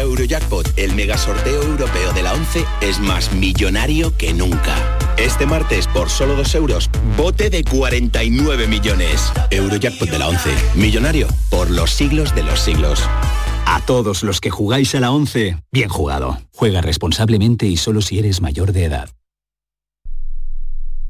[0.00, 4.76] Eurojackpot, el mega sorteo europeo de la 11, es más millonario que nunca.
[5.16, 9.32] Este martes, por solo 2 euros, bote de 49 millones.
[9.50, 13.02] Eurojackpot de la 11, millonario por los siglos de los siglos.
[13.66, 16.38] A todos los que jugáis a la 11, bien jugado.
[16.54, 19.10] Juega responsablemente y solo si eres mayor de edad.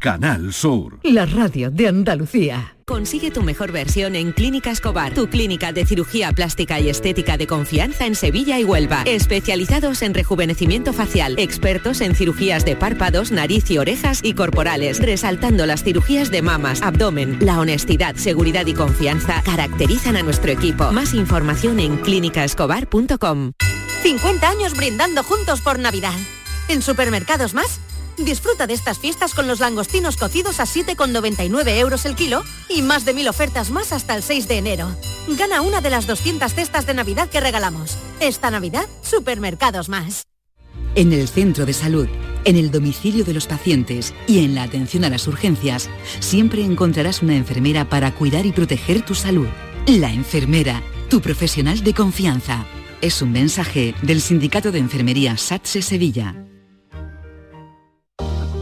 [0.04, 0.98] Canal Sur.
[1.02, 2.76] La radio de Andalucía.
[2.84, 7.46] Consigue tu mejor versión en Clínica Escobar, tu clínica de cirugía plástica y estética de
[7.46, 9.04] confianza en Sevilla y Huelva.
[9.06, 15.64] Especializados en rejuvenecimiento facial, expertos en cirugías de párpados, nariz y orejas y corporales, resaltando
[15.64, 17.38] las cirugías de mamas, abdomen.
[17.40, 20.92] La honestidad, seguridad y confianza caracterizan a nuestro equipo.
[20.92, 23.52] Más información en clínicaescobar.com.
[24.02, 26.12] 50 años brindando juntos por Navidad.
[26.68, 27.80] En Supermercados Más,
[28.18, 33.04] disfruta de estas fiestas con los langostinos cocidos a 7,99 euros el kilo y más
[33.04, 34.94] de mil ofertas más hasta el 6 de enero.
[35.28, 37.96] Gana una de las 200 cestas de Navidad que regalamos.
[38.20, 40.24] Esta Navidad, Supermercados Más.
[40.94, 42.08] En el centro de salud,
[42.44, 47.22] en el domicilio de los pacientes y en la atención a las urgencias, siempre encontrarás
[47.22, 49.48] una enfermera para cuidar y proteger tu salud.
[49.86, 52.66] La enfermera, tu profesional de confianza.
[53.00, 56.34] Es un mensaje del Sindicato de Enfermería SATSE Sevilla.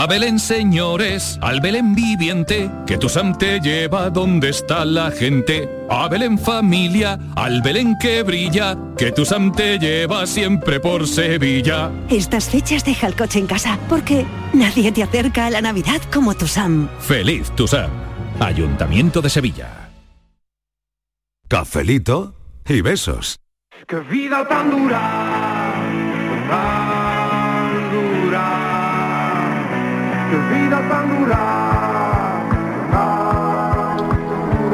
[0.00, 5.68] A Belén, señores, al Belén viviente, que tu Sam te lleva donde está la gente.
[5.90, 11.90] A Belén familia, al Belén que brilla, que tu Sam te lleva siempre por Sevilla.
[12.08, 14.24] Estas fechas deja el coche en casa, porque
[14.54, 16.88] nadie te acerca a la Navidad como tu Sam.
[17.00, 17.90] Feliz tu Sam.
[18.40, 19.90] Ayuntamiento de Sevilla.
[21.46, 22.34] Cafelito
[22.66, 23.36] y besos.
[23.86, 25.90] ¡Qué vida tan dura!
[30.50, 31.10] Vida tan!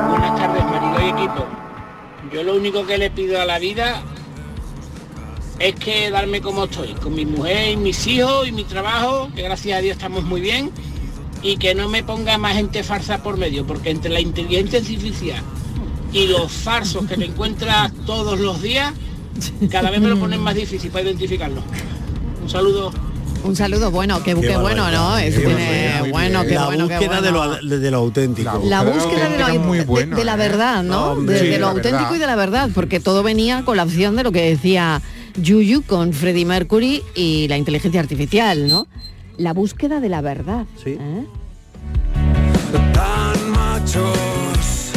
[0.09, 1.47] Buenas tardes, marido y equipo.
[2.33, 4.03] Yo lo único que le pido a la vida
[5.59, 9.43] es que darme como estoy, con mi mujer y mis hijos y mi trabajo, que
[9.43, 10.71] gracias a Dios estamos muy bien,
[11.43, 15.43] y que no me ponga más gente farsa por medio, porque entre la inteligencia artificial
[16.13, 18.93] y los farsos que le encuentras todos los días,
[19.71, 21.63] cada vez me lo ponen más difícil para identificarlo.
[22.43, 23.06] Un saludo.
[23.47, 25.17] Un saludo bueno, qué, Qué qué bueno, ¿no?
[25.19, 26.11] Es barbaridad.
[26.11, 28.61] bueno, qué la bueno, qué búsqueda de, lo, de lo auténtico.
[28.65, 29.47] La búsqueda de, lo,
[29.97, 31.13] de- de la verdad, ¿no?
[31.13, 32.17] Hombre, de, sí, de lo auténtico verdad.
[32.17, 35.01] y de la verdad, porque todo venía con la opción de lo que decía
[35.41, 38.87] Yuyu con Freddie Mercury y la inteligencia artificial, ¿no?
[39.39, 40.65] La búsqueda de la verdad.
[40.85, 41.25] ¿eh?
[42.93, 44.91] Tan machos.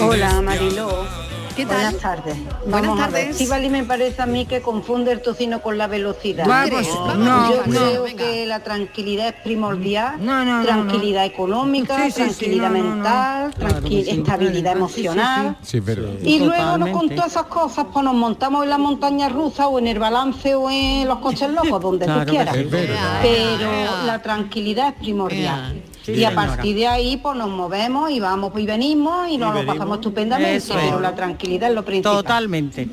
[0.00, 1.21] Hola Mariló.
[1.56, 1.76] ¿Qué tal?
[1.76, 2.36] Buenas tardes.
[2.64, 3.28] Buenas Vamos tardes.
[3.30, 6.46] Estíbaliz me parece a mí que confunde el tocino con la velocidad.
[6.46, 8.24] Vamos, No, no, yo no, creo venga.
[8.24, 10.24] que la tranquilidad es primordial.
[10.24, 12.94] No, no, no, tranquilidad económica, Sí, sí, sí, tranquilidad no, no, no.
[12.94, 15.56] mental, tranqui- estabilidad emocional.
[16.22, 19.78] Y luego no, con todas esas cosas pues nos montamos en la montaña rusa o
[19.78, 22.56] en el balance o en los coches locos, donde Claro tú quieras.
[23.22, 23.70] Pero
[24.06, 25.82] la tranquilidad es primordial.
[26.04, 26.46] Sí, y a señora.
[26.54, 29.76] partir de ahí pues nos movemos y vamos y venimos y nos lo venimos.
[29.76, 30.84] pasamos estupendamente, Eso es.
[30.84, 32.16] pero la tranquilidad es lo principal.
[32.16, 32.88] Totalmente.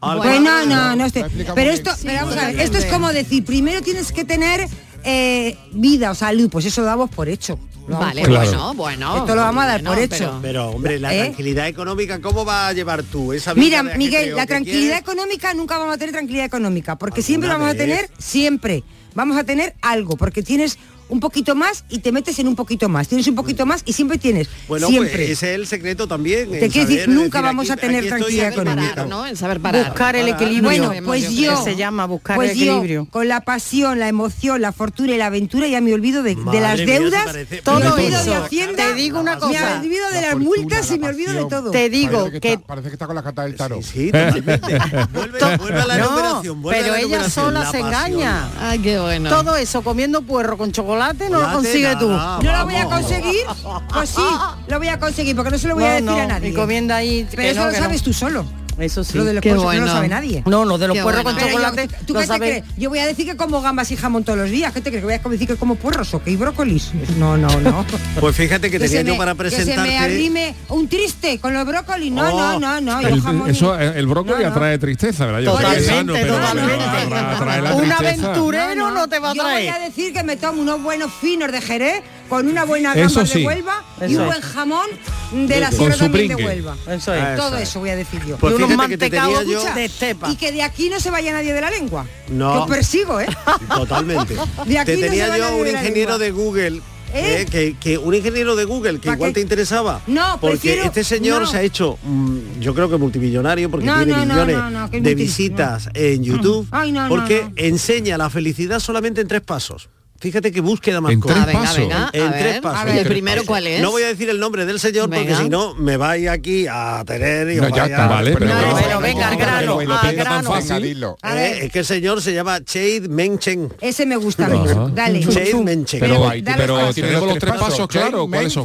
[0.00, 1.24] Pues no, no, no estoy.
[1.54, 4.68] Pero esto, Sí, pero vamos a ver, esto es como decir, primero tienes que tener
[5.04, 7.58] eh, vida o salud, pues eso lo damos por hecho.
[7.88, 8.74] Vale, por bueno, hecho.
[8.74, 9.16] bueno.
[9.18, 10.16] Esto lo vamos a dar bueno, por hecho.
[10.18, 11.20] pero- Pero hombre, la ¿Eh?
[11.20, 15.00] tranquilidad económica, ¿cómo va a llevar tú esa vida Mira, Miguel, la tranquilidad quieres?
[15.00, 18.82] económica nunca vamos a tener tranquilidad económica, porque siempre ¿Alguna vamos a tener, siempre,
[19.14, 20.78] vamos a tener algo, porque tienes
[21.08, 23.92] un poquito más y te metes en un poquito más, tienes un poquito más y
[23.92, 25.10] siempre tienes, Bueno, siempre.
[25.12, 26.50] pues ese es el secreto también.
[26.50, 28.82] Te quiero decir, nunca decir, vamos aquí- a tener tranquilidad económica.
[29.02, 29.06] momento.
[29.06, 29.26] ¿no?
[29.26, 29.86] En saber parar.
[29.86, 30.62] Buscar el equilibrio.
[30.88, 33.06] Bueno, pues yo se llama buscar pues el yo, equilibrio.
[33.10, 36.76] con la pasión, la emoción, la fortuna y la aventura ya me olvido de, las
[36.78, 37.24] mía, deudas,
[37.62, 38.30] Todo me olvido eso.
[38.30, 39.80] de Hacienda, Te digo una me cosa.
[39.80, 41.70] olvido de La las fortuna, multas y la me olvido de todo.
[41.70, 43.82] Te digo Parece que, que está, parece que está con la carta del tarot.
[43.82, 44.78] Sí, totalmente.
[45.12, 48.50] vuelve, vuelve a la no, pero la ella sola la se engaña.
[48.60, 49.30] Ay, qué bueno.
[49.30, 50.95] Todo eso comiendo puerro con chocolate
[51.30, 52.08] no lo consigue tú.
[52.08, 53.44] ¿No lo voy a conseguir?
[53.92, 54.22] Pues sí,
[54.68, 56.48] lo voy a conseguir, porque no se lo voy a No, decir a nadie.
[56.50, 58.44] encomienda ahí Pero eso no, lo sabes tú solo.
[58.78, 59.16] Eso sí.
[59.16, 59.86] Lo de los Qué puerros que no bueno.
[59.86, 60.42] lo sabe nadie.
[60.46, 61.38] No, lo de los Qué puerros bueno.
[61.38, 62.64] con Pero yo- chocolate ¿tú lo qué te crees?
[62.76, 64.72] Yo voy a decir que como gambas y jamón todos los días.
[64.72, 65.02] ¿Qué te crees?
[65.02, 66.90] ¿Que voy a decir que como puerros o que hay brócolis?
[67.18, 67.84] No, no, no.
[68.20, 69.90] Pues fíjate que tenía se yo me- para Que se presentarte.
[69.90, 72.12] me arrime un triste con los brócolis.
[72.12, 73.02] No, Oh, no, no, no.
[73.02, 74.54] yo El, jamón eso, el el brócoli No, no.
[74.54, 75.40] atrae tristeza, ¿verdad?
[75.40, 76.84] Yo que Totalmente, sano, pero, pero totalmente.
[76.84, 79.70] atrae- atrae la Un aventurero no, te va a Yo voy traer.
[79.70, 83.26] a decir que me tomo unos buenos finos de Jerez con una buena Eso gamba
[83.32, 83.40] sí.
[83.40, 84.26] de Huelva y un es.
[84.26, 84.86] buen jamón
[85.32, 86.34] de la sierra también de.
[86.36, 86.76] Huelva.
[86.88, 87.36] Eso es.
[87.36, 87.68] Todo Eso es.
[87.68, 88.36] eso voy a decir yo.
[88.36, 90.30] Pues y unos mantecados de estepa.
[90.30, 92.06] Y que de aquí no se vaya nadie de la lengua.
[92.28, 92.52] No.
[92.52, 93.26] Que os persigo, ¿eh?
[93.74, 94.34] Totalmente.
[94.66, 96.80] De aquí Te no se tenía va yo un de ingeniero de Google.
[97.14, 97.42] ¿Eh?
[97.42, 99.34] eh, que, que un ingeniero de Google que ¿Pa igual qué?
[99.34, 101.46] te interesaba No, porque prefiero- este señor no.
[101.46, 104.70] se ha hecho mm, yo creo que multimillonario porque No, tiene no, no, millones no,
[104.70, 107.52] no, de visitas en YouTube Ay, no, no, porque no.
[107.56, 109.88] enseña la felicidad solamente en tres pasos
[110.18, 111.44] Fíjate que búsqueda más En corta.
[111.44, 111.78] tres Ah, venga, pasos.
[111.78, 112.84] venga, En a tres ver, pasos.
[112.86, 113.80] ver, el primero cuál es.
[113.82, 115.38] No voy a decir el nombre del señor porque Venga.
[115.42, 118.32] si no me vais aquí a tener y No, os ya vais está, a- vale,
[118.32, 120.50] pero- No, no, venga, al no, grano, Pero al grano.
[120.50, 121.18] fácil, dilo.
[121.22, 121.62] A Eh, ver.
[121.64, 123.72] es que el señor se llama Chade Menchen.
[123.80, 124.58] Ese me gusta a mí.
[124.94, 125.20] Dale.
[125.26, 126.00] Chade Menchen.
[126.00, 128.26] Pero, pero dale, tenemos los tres pasos, claro.
[128.28, 128.64] ¿Cuáles son?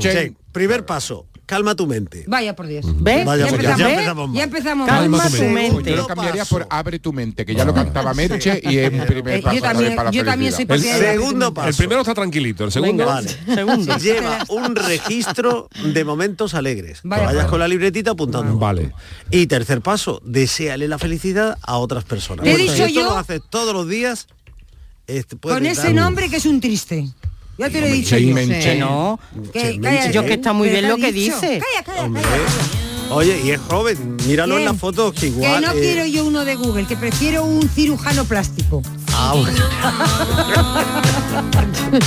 [0.51, 2.23] Primer paso, calma tu mente.
[2.27, 2.85] Vaya por Dios.
[3.01, 3.25] ¿Ves?
[3.25, 3.71] Vaya ya, por Dios.
[3.73, 4.37] empezamos, Ya empezamos mal.
[4.37, 5.89] ya empezamos Calma tu mente.
[5.91, 9.05] Yo lo cambiaría por abre tu mente, que ya lo cantaba Merche y es un
[9.05, 11.67] primer Eh, paso yo también- para la yo también soy El, Segundo paso.
[11.69, 13.05] el primero está tranquilito, el segundo.
[13.05, 13.27] Vale.
[14.01, 17.01] Lleva un registro de momentos alegres.
[17.03, 17.25] Vaya.
[17.25, 18.57] vayas con la libretita apuntando.
[18.57, 18.93] Vale.
[19.29, 22.45] Y tercer paso, deséale la felicidad a otras personas.
[22.45, 24.27] He dicho si esto yo- lo haces todos los días,
[25.07, 27.09] este, puedes Con ese nombre que es un triste.
[27.61, 28.33] Ya te lo he dicho yo.
[28.33, 28.59] Menche.
[28.59, 29.19] Que no.
[29.53, 30.11] Que- calla.
[30.11, 31.35] Yo que está muy ¿Pero bien lo que dicho?
[31.39, 31.59] dice.
[31.59, 32.21] Calla, calla, Hombre.
[32.23, 33.13] calla.
[33.13, 34.71] Oye, y es joven, míralo en ¿Quién?
[34.71, 35.61] las fotos que Que igual.
[35.61, 38.81] no eh, quiero yo uno de Google, que prefiero un cirujano plástico.
[39.13, 39.59] ah, bueno.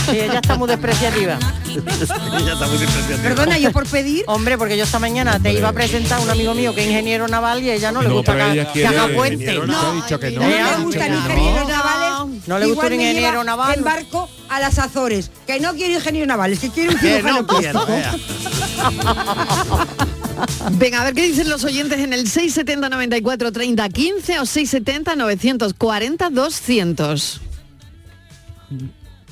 [0.06, 1.38] Sí, ella está muy despreciativa.
[1.68, 3.22] Ella está muy despreciativa.
[3.22, 4.24] Perdona, yo por pedir.
[4.28, 6.86] Hombre, porque yo esta mañana te iba a presentar a un amigo mío que es
[6.88, 9.34] ingeniero naval y a ella no le gusta que, que haga puente.
[9.34, 10.04] ingeniero No, naval.
[10.20, 10.40] que no.
[10.40, 11.68] Me dicho gustan que ingenieros no.
[11.68, 12.42] navales.
[12.46, 13.74] No le gusta un ingeniero naval.
[13.76, 15.30] En barco a las Azores.
[15.46, 19.78] Que no quiero ingeniero navales, que quiero un Que cirujano no quiero, plástico.
[20.72, 25.16] Venga, a ver qué dicen los oyentes en el 670 94 30 15 o 670
[25.16, 27.40] 940 200.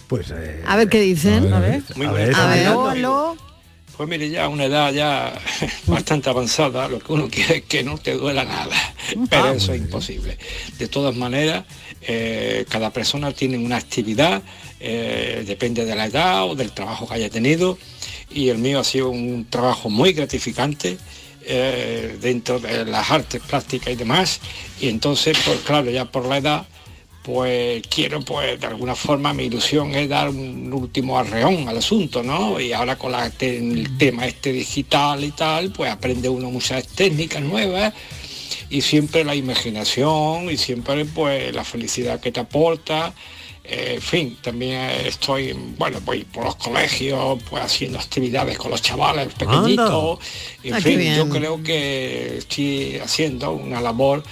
[0.09, 1.53] Pues eh, A ver qué dicen.
[1.53, 1.83] A ver.
[1.97, 3.37] Muy A ver, a aló.
[3.97, 5.39] Pues mire, ya a una edad ya
[5.87, 8.75] bastante avanzada, lo que uno quiere es que no te duela nada,
[9.29, 10.39] pero Ah, eso es imposible.
[10.79, 11.65] De todas maneras,
[12.01, 14.43] eh, cada persona tiene una actividad,
[14.85, 17.79] eh, depende de la edad o del trabajo que haya tenido,
[18.31, 20.99] y el mío ha sido un trabajo muy gratificante
[21.45, 24.41] eh, dentro de las artes plásticas y demás,
[24.81, 26.67] y entonces, pues claro, ya por la edad,
[27.23, 32.23] pues quiero pues de alguna forma mi ilusión es dar un último arreón al asunto,
[32.23, 32.59] ¿no?
[32.59, 37.43] Y ahora con la el tema este digital y tal, pues aprende uno muchas técnicas
[37.43, 37.95] nuevas
[38.71, 43.15] y siempre la imaginación y siempre pues la felicidad que te aporta.
[43.65, 48.83] Eh, en fin, también estoy, bueno, voy por los colegios, pues haciendo actividades con los
[48.83, 50.19] chavales pequeñitos.
[50.65, 54.23] En Ah, fin, yo creo que estoy haciendo una labor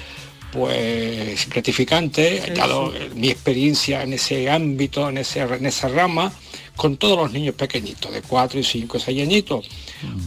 [0.52, 6.32] pues gratificante, dado eh, mi experiencia en ese ámbito, en, ese, en esa rama,
[6.74, 9.68] con todos los niños pequeñitos, de 4 y 5 y 6 añitos.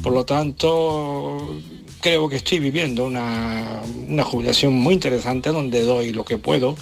[0.02, 1.60] Por lo tanto,
[2.00, 6.78] creo que estoy viviendo una, una jubilación muy interesante donde doy lo que puedo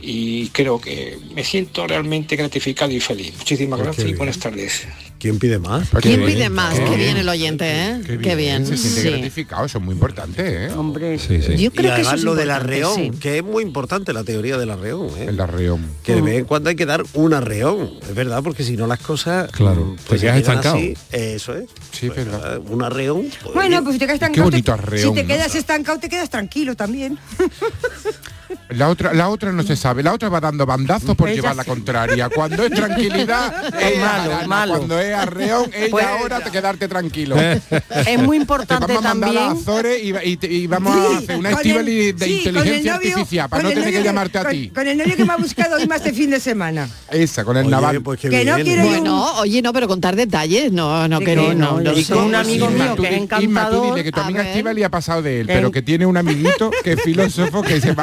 [0.00, 3.34] y creo que me siento realmente gratificado y feliz.
[3.38, 4.82] Muchísimas Pues gracias qué y buenas tardes.
[5.18, 5.88] ¿quién pide más?
[5.90, 6.72] Pues ¿Quién qué pide bien, más?
[6.74, 7.16] qué Qué bien bien.
[7.18, 8.00] el oyente, ¿eh?
[8.22, 8.64] Qué bien.
[8.66, 9.10] Se siente Sí.
[9.10, 10.70] gratificado, eso es muy importante, ¿eh?
[10.72, 11.56] Hombre, Sí, sí.
[11.58, 13.10] Yo creo y que eso es lo del arreón, sí.
[13.20, 15.08] que es muy importante la teoría del arreón.
[15.18, 15.26] ¿eh?
[15.28, 15.84] El arreón.
[16.02, 18.86] Que de vez en cuando hay que dar un arreón, es verdad, porque si no
[18.86, 20.76] las cosas Claro, mm, te quedas estancado.
[20.76, 21.68] así, eso es.
[21.92, 22.56] Sí, es verdad.
[22.56, 23.26] Eh, Un arreón.
[23.42, 25.28] pues, Bueno, pues si te quedas Qué estancado, bonito arreón, si te ¿no?
[25.28, 27.18] quedas estancado, te quedas tranquilo también.
[28.70, 31.56] La otra, la otra no se sabe, la otra va dando bandazos por Ella llevar
[31.56, 31.68] la sí.
[31.70, 32.28] contraria.
[32.28, 33.98] Cuando es tranquilidad, es
[34.46, 34.76] malo.
[34.76, 37.36] Cuando es arreón, ella Pues- ahora te quedarte tranquilo.
[37.40, 39.50] es muy Te importante vamos a mandar a.
[39.50, 43.68] Azores y, vamos a hacer una Estivali el- de sí, inteligencia novio- artificial para no
[43.70, 44.70] tener novio que llamarte a ti.
[44.74, 46.88] Con el novio que me ha buscado hoy más este fin de semana.
[47.10, 48.00] Esa, con el Oye, naval.
[48.02, 48.86] pues Que no quiero ¿eh?
[48.86, 52.18] Bueno, oye, no, pero contar detalles, no, no, que no, no, no, no y con
[52.24, 54.42] un amigo mío tú que es tú dile que tu amiga.
[54.48, 57.94] Estivali ha pasado de él, pero que tiene un amiguito que es filósofo que se,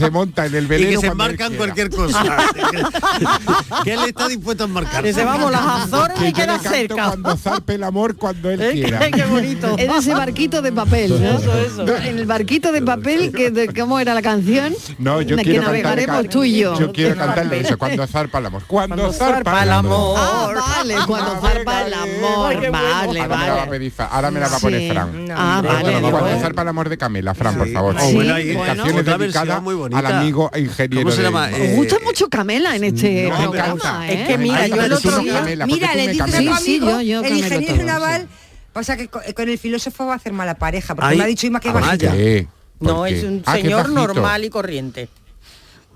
[0.00, 2.24] se, se monta en el Y velero que se cuando marcan cualquier cosa.
[3.84, 5.04] que él está dispuesto a marcar.
[5.04, 7.06] Dice, vamos, las Azores Que le queda cerca.
[7.08, 8.72] cuando zarpe el amor cuando él ¿Eh?
[8.72, 9.10] quiera.
[9.10, 9.76] Qué bonito.
[9.78, 11.38] Es ese barquito de papel, ¿no?
[11.38, 11.86] Eso, eso.
[11.96, 14.74] En el barquito de papel, que de- ¿cómo era la canción?
[14.98, 16.78] No, yo De quiero que navegaremos cantarle tú y yo.
[16.78, 18.62] Yo quiero cantarle eso, cuando zarpa el amor.
[18.66, 20.18] Cuando, zarpa el amor.
[20.20, 22.70] Ah, vale, cuando zarpa el amor.
[22.70, 23.92] Vale, Ahora me la va a vale.
[24.10, 24.88] ahora me la va a poner Sí.
[24.90, 25.26] Fran.
[25.34, 26.40] Ah, vale, Cuando bueno.
[26.40, 27.96] zarpa el amor de Camela, Fran, por favor.
[28.00, 30.08] Oh, Canciones dedicadas bonita.
[30.08, 31.46] al amigo ingeniero ¿Cómo se de llama?
[31.46, 34.08] Os Eh, gusta mucho Camela en este No, me programa, encanta.
[34.08, 34.22] ¿eh?
[34.22, 36.24] Es que mira, Ay, yo el otro no, día- Camela, Mira, le me dices a
[36.26, 36.56] tu Camela.
[36.58, 38.28] Sí, amigo, yo- yo el ingeniero todo, naval,
[38.72, 41.26] pasa que co- con el filósofo va a hacer mala pareja, porque Ay, me ha
[41.26, 41.72] dicho Ima que ah.
[41.72, 45.08] ¿Por No, es un Ah, que señor normal y corriente.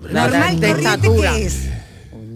[0.01, 1.09] Normal, de corriente.
[1.21, 1.69] ¿qué es?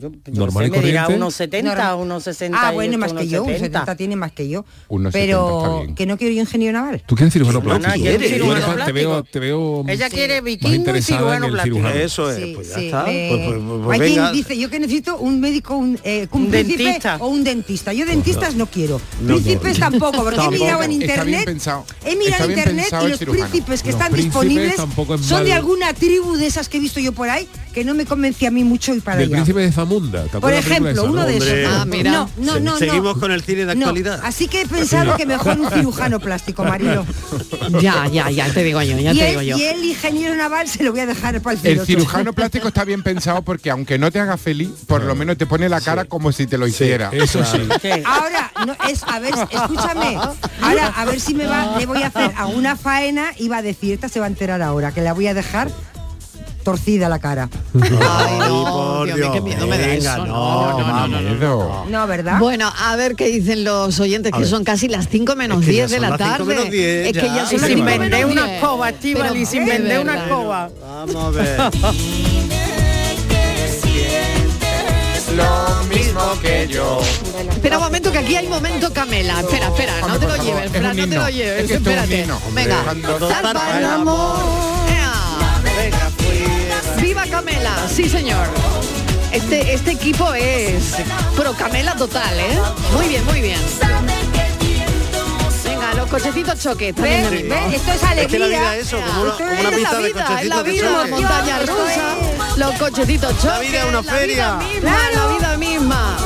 [0.00, 1.22] Yo, yo Normal sé, y me dirá corriente.
[1.22, 1.94] unos 70, Normal.
[1.96, 2.58] unos 60.
[2.60, 4.64] Ah, bueno, más que yo, un 70 tiene más que yo.
[4.88, 5.94] Unos 70 pero bien.
[5.94, 7.02] que no quiero yo ingeniero naval.
[7.06, 7.92] ¿Tú quieres cirujano plástico?
[7.94, 8.94] quiero Tú cirujano eres- te plástico.
[8.94, 11.76] veo, te veo Ella quiere vikingo y cirujano plástico.
[11.76, 12.00] cirujano.
[12.00, 13.02] Eso es, Sí, pues ya sí, está.
[13.04, 14.32] me- Pues, pues, pues Hay quien venga.
[14.32, 17.16] dice, yo que necesito un médico, un, eh, un, Un príncipe dentista.
[17.20, 17.92] o un dentista.
[17.92, 19.00] Yo dentistas no quiero.
[19.20, 19.90] No, príncipes no.
[19.90, 21.44] tampoco, porque he mirado en internet.
[21.44, 21.84] pensado.
[22.04, 24.76] He mirado en internet y los príncipes que están disponibles
[25.22, 27.48] son de alguna tribu de esas que he visto yo por ahí,
[27.78, 29.36] que no me convencía a mí mucho ir para Del allá.
[29.36, 30.24] príncipe de Zamunda.
[30.24, 31.26] ¿te Por ejemplo, uno no?
[31.26, 31.48] de esos.
[31.48, 31.66] Hombre.
[31.68, 32.10] Ah, mira.
[32.10, 32.76] No, no, no, no.
[32.76, 34.20] seguimos con el cine de No, actualidad.
[34.24, 37.06] Así que he pensado que mejor un cirujano plástico, Marilo.
[37.80, 39.56] Ya, ya, ya te digo yo, ya y, te el, digo yo.
[39.58, 42.84] y el ingeniero naval se lo voy a dejar para el El cirujano plástico está
[42.84, 46.04] bien pensado porque aunque no te haga feliz, por lo menos te pone la cara
[46.04, 47.10] como si te lo hiciera.
[47.12, 47.58] Eso sí.
[48.04, 50.18] Ahora, no, es, a ver, escúchame.
[50.62, 53.62] Ahora, a ver si me va, le voy a hacer alguna faena y va a
[53.62, 55.70] decir, esta se va a enterar ahora, que la voy a dejar
[56.68, 57.48] torcida la cara.
[57.80, 60.26] Ay, no, por Dios mío, qué Dios, miedo me da venga, eso.
[60.26, 61.86] no, no, no, no.
[61.88, 62.38] No, ¿verdad?
[62.40, 65.72] Bueno, a ver qué dicen los oyentes, que son casi las 5 menos Es que
[65.74, 66.44] ya 10 de la tarde.
[66.44, 67.46] menos 10 es que ya.
[67.46, 68.56] son las sin cinco vender menos una 10.
[68.56, 70.70] escoba, Estíbal, y Pero sin de vender una escoba.
[70.82, 71.58] Vamos a ver.
[75.36, 77.00] Lo mismo que yo.
[77.50, 79.40] Espera un momento, que aquí hay momento Camela.
[79.40, 81.70] Espera, espera, no te lo lleves, Fran, no te lo lleves.
[81.70, 82.26] Espérate.
[82.52, 82.84] Venga,
[83.30, 84.77] zarpa el amor.
[87.30, 88.46] Camela, sí señor.
[89.32, 90.94] Este, este equipo es
[91.36, 92.58] pro Camela total, ¿eh?
[92.94, 93.60] Muy bien, muy bien.
[95.64, 96.94] Venga, los cochecitos choques.
[96.94, 97.30] también ¿Ves?
[97.30, 97.54] de ritmo.
[97.54, 97.74] ¿Ves?
[97.74, 98.38] Esto es Es que alegría.
[98.38, 100.48] la vida es eso, como una, Esto como es una la pista de vida, es
[100.48, 101.10] la cochecitos de vida, la choque.
[101.10, 102.14] montaña rusa,
[102.56, 103.44] los cochecitos choques.
[103.44, 104.46] La vida es una feria.
[104.48, 106.16] La vida misma, la vida misma.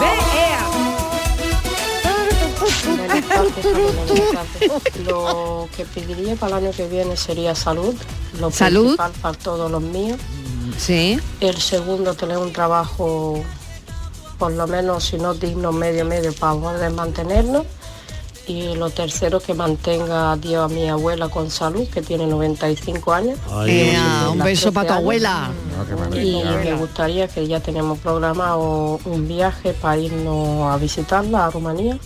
[0.00, 0.06] Ve,
[5.06, 7.94] Lo que pediría para el año que viene sería salud,
[8.40, 8.82] lo Salud.
[8.96, 10.18] principal para todos los míos.
[10.78, 11.18] Sí.
[11.40, 13.42] El segundo, tener un trabajo,
[14.38, 17.64] por lo menos, si no digno, medio medio, para poder mantenernos.
[18.46, 23.12] Y lo tercero, que mantenga a Dios a mi abuela con salud, que tiene 95
[23.12, 23.38] años.
[23.66, 25.02] Ea, un beso 13 para tu años.
[25.02, 25.50] abuela.
[26.14, 31.98] Y me gustaría que ya tenemos programado un viaje para irnos a visitarla a Rumanía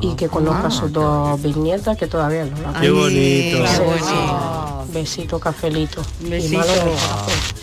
[0.00, 3.64] y que conozca a sus dos bisnietas que todavía no la Qué bonito.
[4.92, 6.02] Besito, cafelito.
[6.24, 6.58] Y Besito.
[6.58, 7.60] corazón.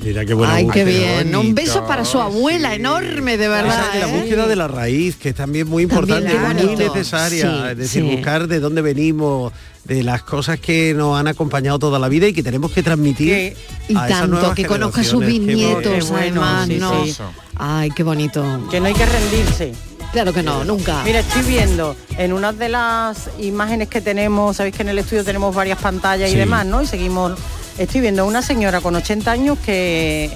[0.00, 1.34] Mira qué buena Ay, qué bien.
[1.34, 3.88] Un beso para su abuela, enorme, de verdad.
[3.96, 4.20] Esa la ¿eh?
[4.20, 6.94] búsqueda de la raíz, que es también muy También, importante, qué muy bonito.
[6.94, 7.50] necesaria.
[7.50, 8.14] Sí, es decir, sí.
[8.14, 9.52] buscar de dónde venimos,
[9.84, 13.56] de las cosas que nos han acompañado toda la vida y que tenemos que transmitir.
[13.88, 15.20] Y a tanto, que conozca a sus.
[15.20, 16.42] Qué bisnietos, bueno.
[16.44, 17.04] además, sí, ¿no?
[17.04, 17.16] sí.
[17.56, 18.44] Ay, qué bonito.
[18.70, 19.72] Que no hay que rendirse.
[20.16, 21.02] Claro que no, nunca.
[21.04, 25.22] Mira, estoy viendo en una de las imágenes que tenemos, sabéis que en el estudio
[25.24, 26.36] tenemos varias pantallas Sí.
[26.36, 26.80] y demás, ¿no?
[26.80, 27.38] Y seguimos.
[27.76, 30.30] Estoy viendo una señora con 80 años que,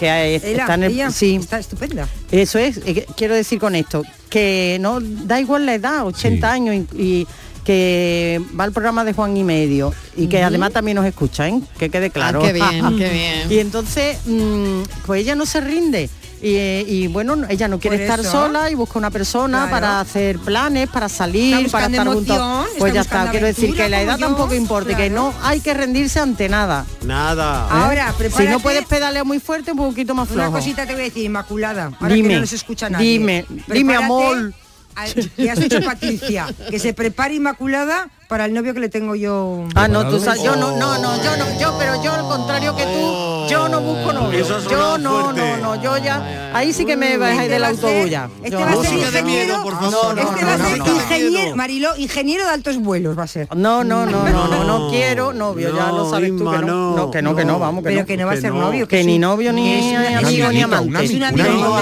[0.00, 2.08] que Ella, está en el, ella sí, está estupenda.
[2.32, 6.74] eso es, eh, quiero decir con esto, que no da igual la edad, 80 años
[6.92, 7.26] y, y
[7.64, 11.60] que va al programa de Juan y Medio y que además también nos escucha, ¿eh?
[11.78, 12.40] que quede claro.
[12.42, 13.52] Ah, qué bien, qué bien.
[13.52, 16.10] Y entonces, mm, pues ella no se rinde.
[16.42, 19.70] Y, y, bueno, ella no quiere estar sola y busca una persona Claro.
[19.72, 22.66] para hacer planes, para salir, para estar juntos.
[22.78, 25.60] Pues está ya está, quiero decir que la edad yo, tampoco importa, que no hay
[25.60, 26.86] que rendirse ante nada.
[27.04, 27.66] Nada.
[27.66, 27.72] ¿eh?
[27.72, 28.50] Ahora, Si prepárate.
[28.50, 30.56] no puedes pedalear muy fuerte, un poquito más Una flojo.
[30.58, 31.92] cosita te voy a decir, Inmaculada.
[32.00, 33.06] Ahora Dime, que no nos escucha nadie.
[33.18, 34.54] dime, dime, amor.
[34.96, 39.16] al- que has hecho Patricia, que se prepare Inmaculada para el novio que le tengo
[39.16, 39.64] yo.
[39.74, 42.76] Ah, no, tú sabes, yo no, no, no, yo no, yo, pero yo al contrario
[42.76, 44.46] que tú, yo no busco novio.
[44.70, 47.70] Yo no, no, no, yo ya, ahí sí que me bajáis Este del va a
[47.70, 48.30] autobús ya.
[48.44, 48.82] Este va a no.
[48.84, 49.62] ser ingeniero.
[49.64, 50.16] por favor.
[50.16, 50.94] Este no, va a no, ser no.
[50.94, 53.48] ingeniero, Mariló, ingeniero de altos vuelos va a ser.
[53.56, 56.62] No, no, no, no, no, no quiero novio, ya lo No, sabes tú que no,
[56.62, 57.58] no, no, que no, que no, no.
[57.58, 58.06] vamos, que Pero no.
[58.06, 58.60] que no va a ser no.
[58.60, 58.86] novio.
[58.86, 61.04] Que ni novio, ni es un amigo, ni amante.
[61.04, 61.80] Es un amigo,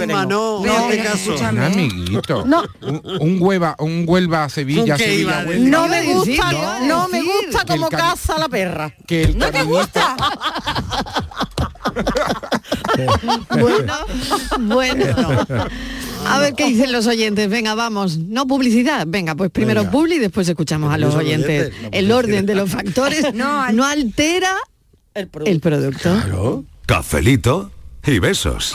[0.00, 0.86] Inma, no, no.
[0.86, 2.48] Un.
[2.48, 2.62] No.
[2.82, 5.68] Un, un hueva, un Huelva a Sevilla, ¿Un qué Sevilla, Huelva.
[5.72, 8.94] No me gusta, ¿qué iba a no me gusta como caza la perra.
[9.06, 10.16] Que el ¿No te gusta?
[13.58, 13.94] Bueno,
[14.60, 15.04] bueno.
[16.26, 17.48] A ver qué dicen los oyentes.
[17.50, 18.18] Venga, vamos.
[18.18, 19.04] No publicidad.
[19.08, 19.90] Venga, pues primero Venga.
[19.92, 21.72] publi y después escuchamos a los oyentes.
[21.90, 24.54] El orden de los factores No, al- no altera
[25.14, 25.50] El producto.
[25.52, 26.00] el producto.
[26.02, 26.64] Claro.
[26.86, 27.72] Cafelito
[28.06, 28.74] y besos.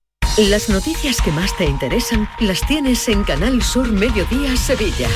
[0.37, 5.09] Las noticias que más te interesan las tienes en Canal Sur Mediodía Sevilla.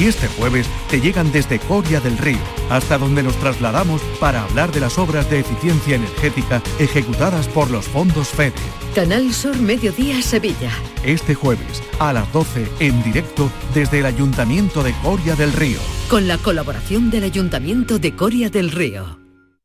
[0.00, 2.38] Y este jueves te llegan desde Coria del Río,
[2.70, 7.84] hasta donde nos trasladamos para hablar de las obras de eficiencia energética ejecutadas por los
[7.84, 8.54] fondos FEDE.
[8.94, 10.70] Canal Sur Mediodía Sevilla.
[11.04, 15.80] Este jueves a las 12 en directo desde el Ayuntamiento de Coria del Río.
[16.08, 19.21] Con la colaboración del Ayuntamiento de Coria del Río.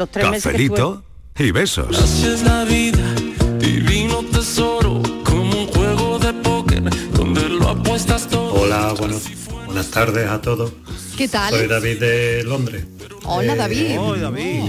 [0.00, 1.04] Los tres meses que Cafelito
[1.38, 1.88] y besos.
[1.90, 3.14] Gracias la vida,
[3.58, 6.82] divino tesoro, como un juego de póker
[7.12, 8.62] donde lo apuestas todo.
[8.62, 9.24] Hola, buenos-
[9.66, 10.72] buenas tardes a todos.
[11.18, 11.52] ¿Qué tal?
[11.52, 12.86] Soy David de Londres.
[13.24, 13.98] Hola, David.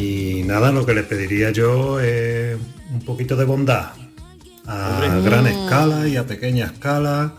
[0.02, 2.58] Y nada, lo que le pediría yo es
[2.92, 3.92] un poquito de bondad.
[4.68, 5.22] A Hombre.
[5.30, 5.48] gran Mm.
[5.48, 7.36] escala y a pequeña escala,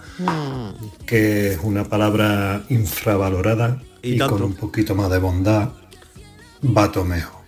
[1.05, 5.69] que es una palabra infravalorada y, con un poquito más de bondad
[6.65, 7.42] va todo mejor.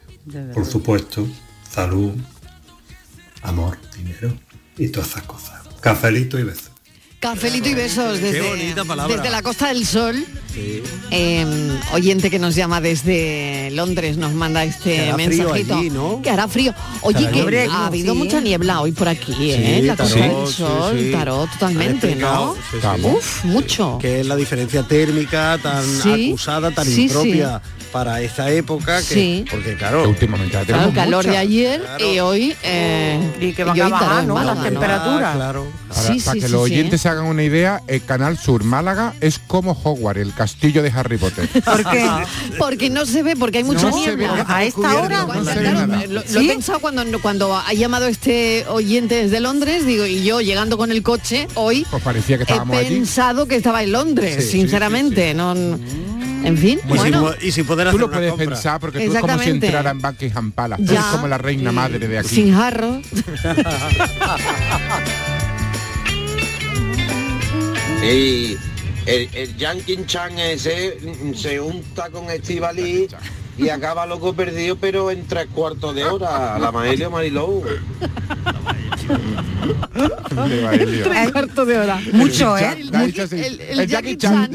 [0.55, 1.27] Por supuesto,
[1.70, 2.12] salud,
[3.43, 4.33] amor, dinero
[4.79, 5.62] y todas esas cosas.
[5.81, 6.74] Cafelito y besos.
[7.29, 9.16] Cafelito y besos desde, bonita palabra.
[9.16, 10.22] desde la Costa del Sol.
[11.11, 15.75] Eh, oyente que nos llama desde Londres nos manda Que este mensajito.
[15.77, 16.20] allí, ¿no?
[16.22, 16.75] Que hará frío.
[17.01, 18.18] Oye, que ha habido Sí.
[18.18, 19.79] mucha niebla hoy por aquí, ¿eh?
[19.81, 21.12] Sí, la Costa tarot, del Sol, sí.
[21.12, 22.55] tarot totalmente, ¿no?
[22.70, 23.07] sí, sí.
[23.07, 23.99] Uf, mucho.
[24.01, 29.14] Que es la diferencia térmica tan Sí, acusada, tan sí, impropia para esta época, que,
[29.14, 29.45] Sí.
[29.51, 33.89] porque claro, últimamente Claro, el calor de ayer y hoy eh, y que van a
[33.89, 34.43] bajar, ¿no?
[34.43, 35.35] Las temperaturas.
[35.37, 35.66] claro.
[35.89, 36.72] Para, Sí, para sí, que sí, los sí.
[36.75, 40.91] oyentes se hagan una idea, el Canal Sur Málaga es como Hogwarts, el castillo de
[40.91, 41.49] Harry Potter.
[41.65, 42.07] ¿Por qué?
[42.59, 44.45] Porque no se ve, porque hay mucha No niebla.
[44.49, 46.49] a esta hora Cuando- no claro, lo, lo ¿Sí?
[46.51, 50.91] he pensado cuando, cuando ha llamado este oyente desde Londres, digo, y yo llegando con
[50.91, 52.95] el coche hoy, Pues parecía que he estábamos allí.
[52.95, 55.35] pensado que estaba en Londres, Sí, sí, sinceramente.
[55.35, 57.31] No, en fin, Pues bueno.
[57.41, 58.47] y sin poder Tú hacer lo una puedes compra.
[58.49, 59.67] pensar porque tú es como si Exactamente.
[59.67, 60.83] entrara en Buckingham Palace.
[60.85, 61.01] Tú Ya.
[61.01, 62.29] eres como la reina madre de aquí.
[62.35, 63.01] Sin jarro.
[68.05, 68.57] Y
[69.07, 73.09] el, el Yankee Chan ese mm, se unta con Estivali
[73.57, 76.59] y acaba loco perdido, pero en tres cuartos de hora.
[76.59, 77.63] La Maelio Marilou.
[81.05, 82.01] Tres cuartos de hora.
[82.13, 82.77] Mucho, ¿eh?
[83.71, 84.51] El, Jackie Chan.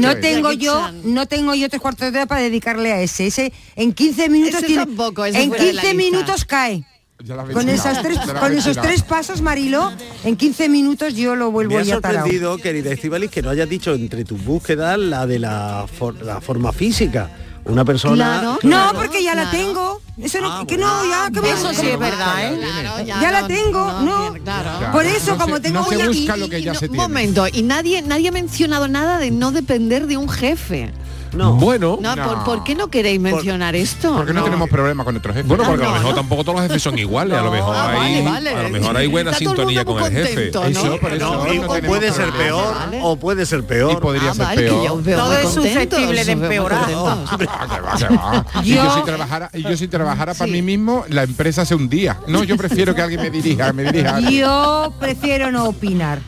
[0.00, 3.26] No tengo yo, no tengo yo tres cuartos de hora para dedicarle a ese.
[3.28, 6.10] Ese en 15 minutos Ese tiene- tampoco, ese en fuera de la 15 lista.
[6.16, 6.84] minutos cae.
[7.24, 9.90] Ya la habéis Con, tirado, esas tres, ya la con habéis esos tres pasos, Marilo,
[10.22, 12.20] en 15 minutos yo lo vuelvo Me ha ya tarao.
[12.22, 16.40] sorprendido, querida Estivalis, que no hayas dicho entre tus búsquedas la de la, for- la
[16.40, 17.28] forma física.
[17.64, 18.14] una persona...
[18.40, 20.00] Claro, No, porque ya la tengo.
[20.16, 22.58] Eso no, Ah, que no, ya, que me- Eso sí es verdad, ¿eh?
[22.58, 24.34] Claro, Ya la no, tengo, no.
[24.42, 24.90] claro.
[24.92, 26.78] Por eso, No como se- tengo no se busca Y- lo que y ya no-
[26.78, 27.02] se un tiene.
[27.08, 30.92] momento, y nadie, nadie ha mencionado nada de no depender de un jefe.
[31.32, 31.52] No.
[31.54, 32.24] Bueno, No, No.
[32.24, 34.14] ¿por, por qué no queréis mencionar esto?
[34.16, 35.48] Porque no, tenemos problema con nuestros jefes.
[35.48, 36.16] bueno, porque Ah, a lo mejor no.
[36.16, 38.50] tampoco todos los jefes son iguales, a lo mejor Ah, hay, vale, vale.
[38.54, 40.50] a lo mejor hay buena Está sintonía con el jefe.
[40.56, 43.00] o puede ser peor Vale.
[43.02, 43.92] o puede ser peor.
[43.92, 45.02] Y podría Ah, ser peor.
[45.02, 46.86] Todo es susceptible de empeorar.
[48.64, 52.18] Y si trabajara, yo si trabajara para mí mismo, la empresa se hundía.
[52.26, 54.20] No, yo prefiero que alguien me dirija, me dirija.
[54.30, 56.18] Yo prefiero no opinar.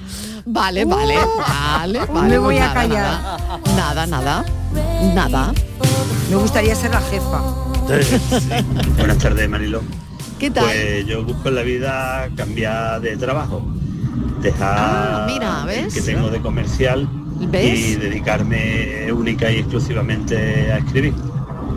[0.46, 2.28] Vale, vale, vale, vale.
[2.28, 3.20] Me voy pues a nada, callar.
[3.76, 5.14] Nada, nada, nada.
[5.14, 5.52] nada.
[6.30, 7.40] Me gustaría ser la jefa.
[8.96, 9.82] Buenas tardes, Marilo.
[10.38, 10.64] ¿Qué tal?
[10.64, 13.62] Pues yo busco en la vida cambiar de trabajo,
[14.40, 15.94] dejar Ah, mira, el ¿ves?
[15.94, 17.06] que tengo de comercial
[17.40, 17.78] ¿Ves?
[17.78, 21.12] y dedicarme única y exclusivamente a escribir.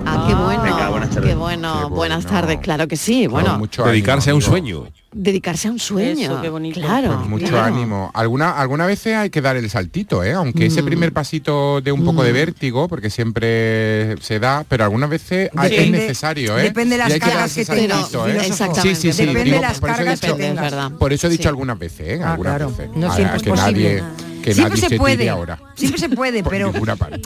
[0.06, 1.30] Ah, qué bueno, Venga, buenas tardes.
[1.30, 2.40] qué bueno, Qué buenas bueno.
[2.40, 4.84] tardes, claro que sí, bueno, mucho Dedicarse a un sueño.
[5.14, 6.80] Dedicarse a un sueño, Eso, qué bonito.
[6.80, 7.66] claro, Con mucho claro.
[7.76, 8.12] ánimo.
[8.14, 10.34] Alguna, algunas veces hay que dar el saltito, ¿eh?
[10.34, 10.86] aunque ese Mm.
[10.86, 15.76] primer pasito de un poco de vértigo, porque siempre se da, pero algunas veces hay-
[15.76, 16.58] es necesario.
[16.58, 16.64] ¿eh?
[16.64, 18.54] depende de las cargas que tengas, ¿eh?
[18.82, 19.26] Sí, sí, sí.
[19.26, 20.64] Depende digo, de las por eso he cargas que dicho- tengas.
[20.72, 20.92] verdad.
[20.98, 21.48] Por eso he dicho Sí.
[21.50, 22.20] algunas veces, ¿eh?
[22.24, 22.70] Ah, algunas claro.
[22.70, 22.90] veces.
[22.96, 23.72] No Ahora, siempre es que posible.
[23.96, 24.04] nadie,
[24.44, 25.30] que siempre nadie se tire puede.
[25.30, 25.60] ahora.
[25.76, 26.72] Siempre se puede, pero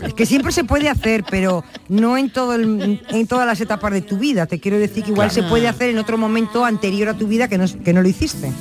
[0.03, 3.91] es que siempre se puede hacer, pero no en todo el- en todas las etapas
[3.91, 4.45] de tu vida.
[4.45, 5.43] Te quiero decir que igual Claro.
[5.43, 8.07] se puede hacer en otro momento anterior a tu vida que no, que no lo
[8.07, 8.51] hiciste.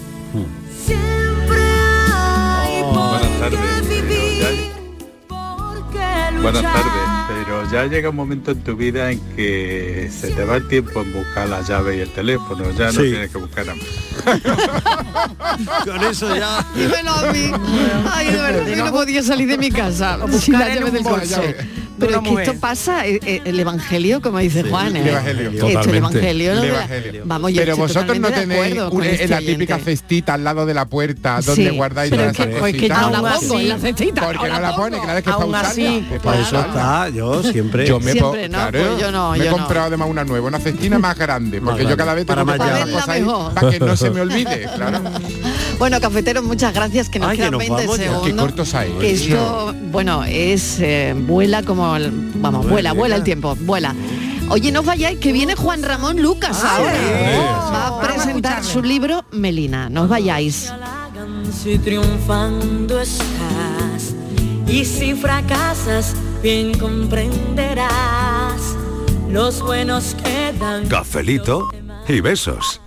[2.92, 3.58] Buenas tardes.
[3.88, 4.08] pero
[4.40, 4.50] ya-
[6.42, 7.05] Buenas tardes, pero
[7.72, 11.12] ya llega un momento en tu vida en que se te va el tiempo en
[11.12, 13.10] buscar la llave y el teléfono, ya no Sí.
[13.10, 13.86] tienes que buscar nada más.
[15.84, 16.64] Con eso ya.
[16.74, 17.50] Dímelo a mí.
[18.12, 21.02] Ay, de verdad, yo no podía salir de mi casa la buscar en llave del
[21.02, 21.56] coche.
[21.98, 22.48] Pero una es que mujer.
[22.48, 25.00] esto pasa, eh, eh, el evangelio, como dice Juan, ¿eh?
[25.02, 25.50] El evangelio.
[25.50, 25.96] Esto, el Totalmente.
[26.18, 26.54] evangelio.
[26.54, 26.62] ¿no?
[26.62, 27.22] El evangelio.
[27.26, 29.90] Vamos, yo pero estoy vosotros no tenéis acuerdo un- con en este la típica oyente.
[29.92, 33.00] cestita al lado de la puerta donde Sí, guardáis pero todas esas pues que cositas.
[33.00, 34.26] yo no la pongo en la cestita.
[34.26, 36.16] porque no la pone, cada vez que es Aún para así, usarla.
[36.16, 37.86] es Para eso está, yo siempre.
[37.86, 38.70] Yo me Siempre, po- ¿no?
[38.70, 39.56] claro, yo no, me he no.
[39.56, 43.24] comprado además una nueva, una cestina más grande, porque yo cada vez tengo que ahí
[43.54, 45.00] para que no se me olvide, claro.
[45.78, 48.04] Bueno, cafeteros, muchas gracias, que nos Ay, que quedan nos 20 vamos ya.
[48.04, 48.26] segundos.
[48.26, 48.90] Qué cortos hay.
[48.92, 53.94] Que esto, bueno, es eh, vuela como el- vamos, vuela, vuela el tiempo, vuela.
[54.48, 56.92] Oye, no os vayáis, que viene Juan Ramón Lucas ahora.
[57.72, 59.90] Va a presentar su libro Melina.
[59.90, 60.72] No os vayáis.
[61.62, 64.14] Si triunfando estás
[64.68, 68.60] y si fracasas, bien comprenderás
[69.28, 70.86] los buenos quedan.
[70.88, 71.68] Cafelito
[72.08, 72.80] y besos.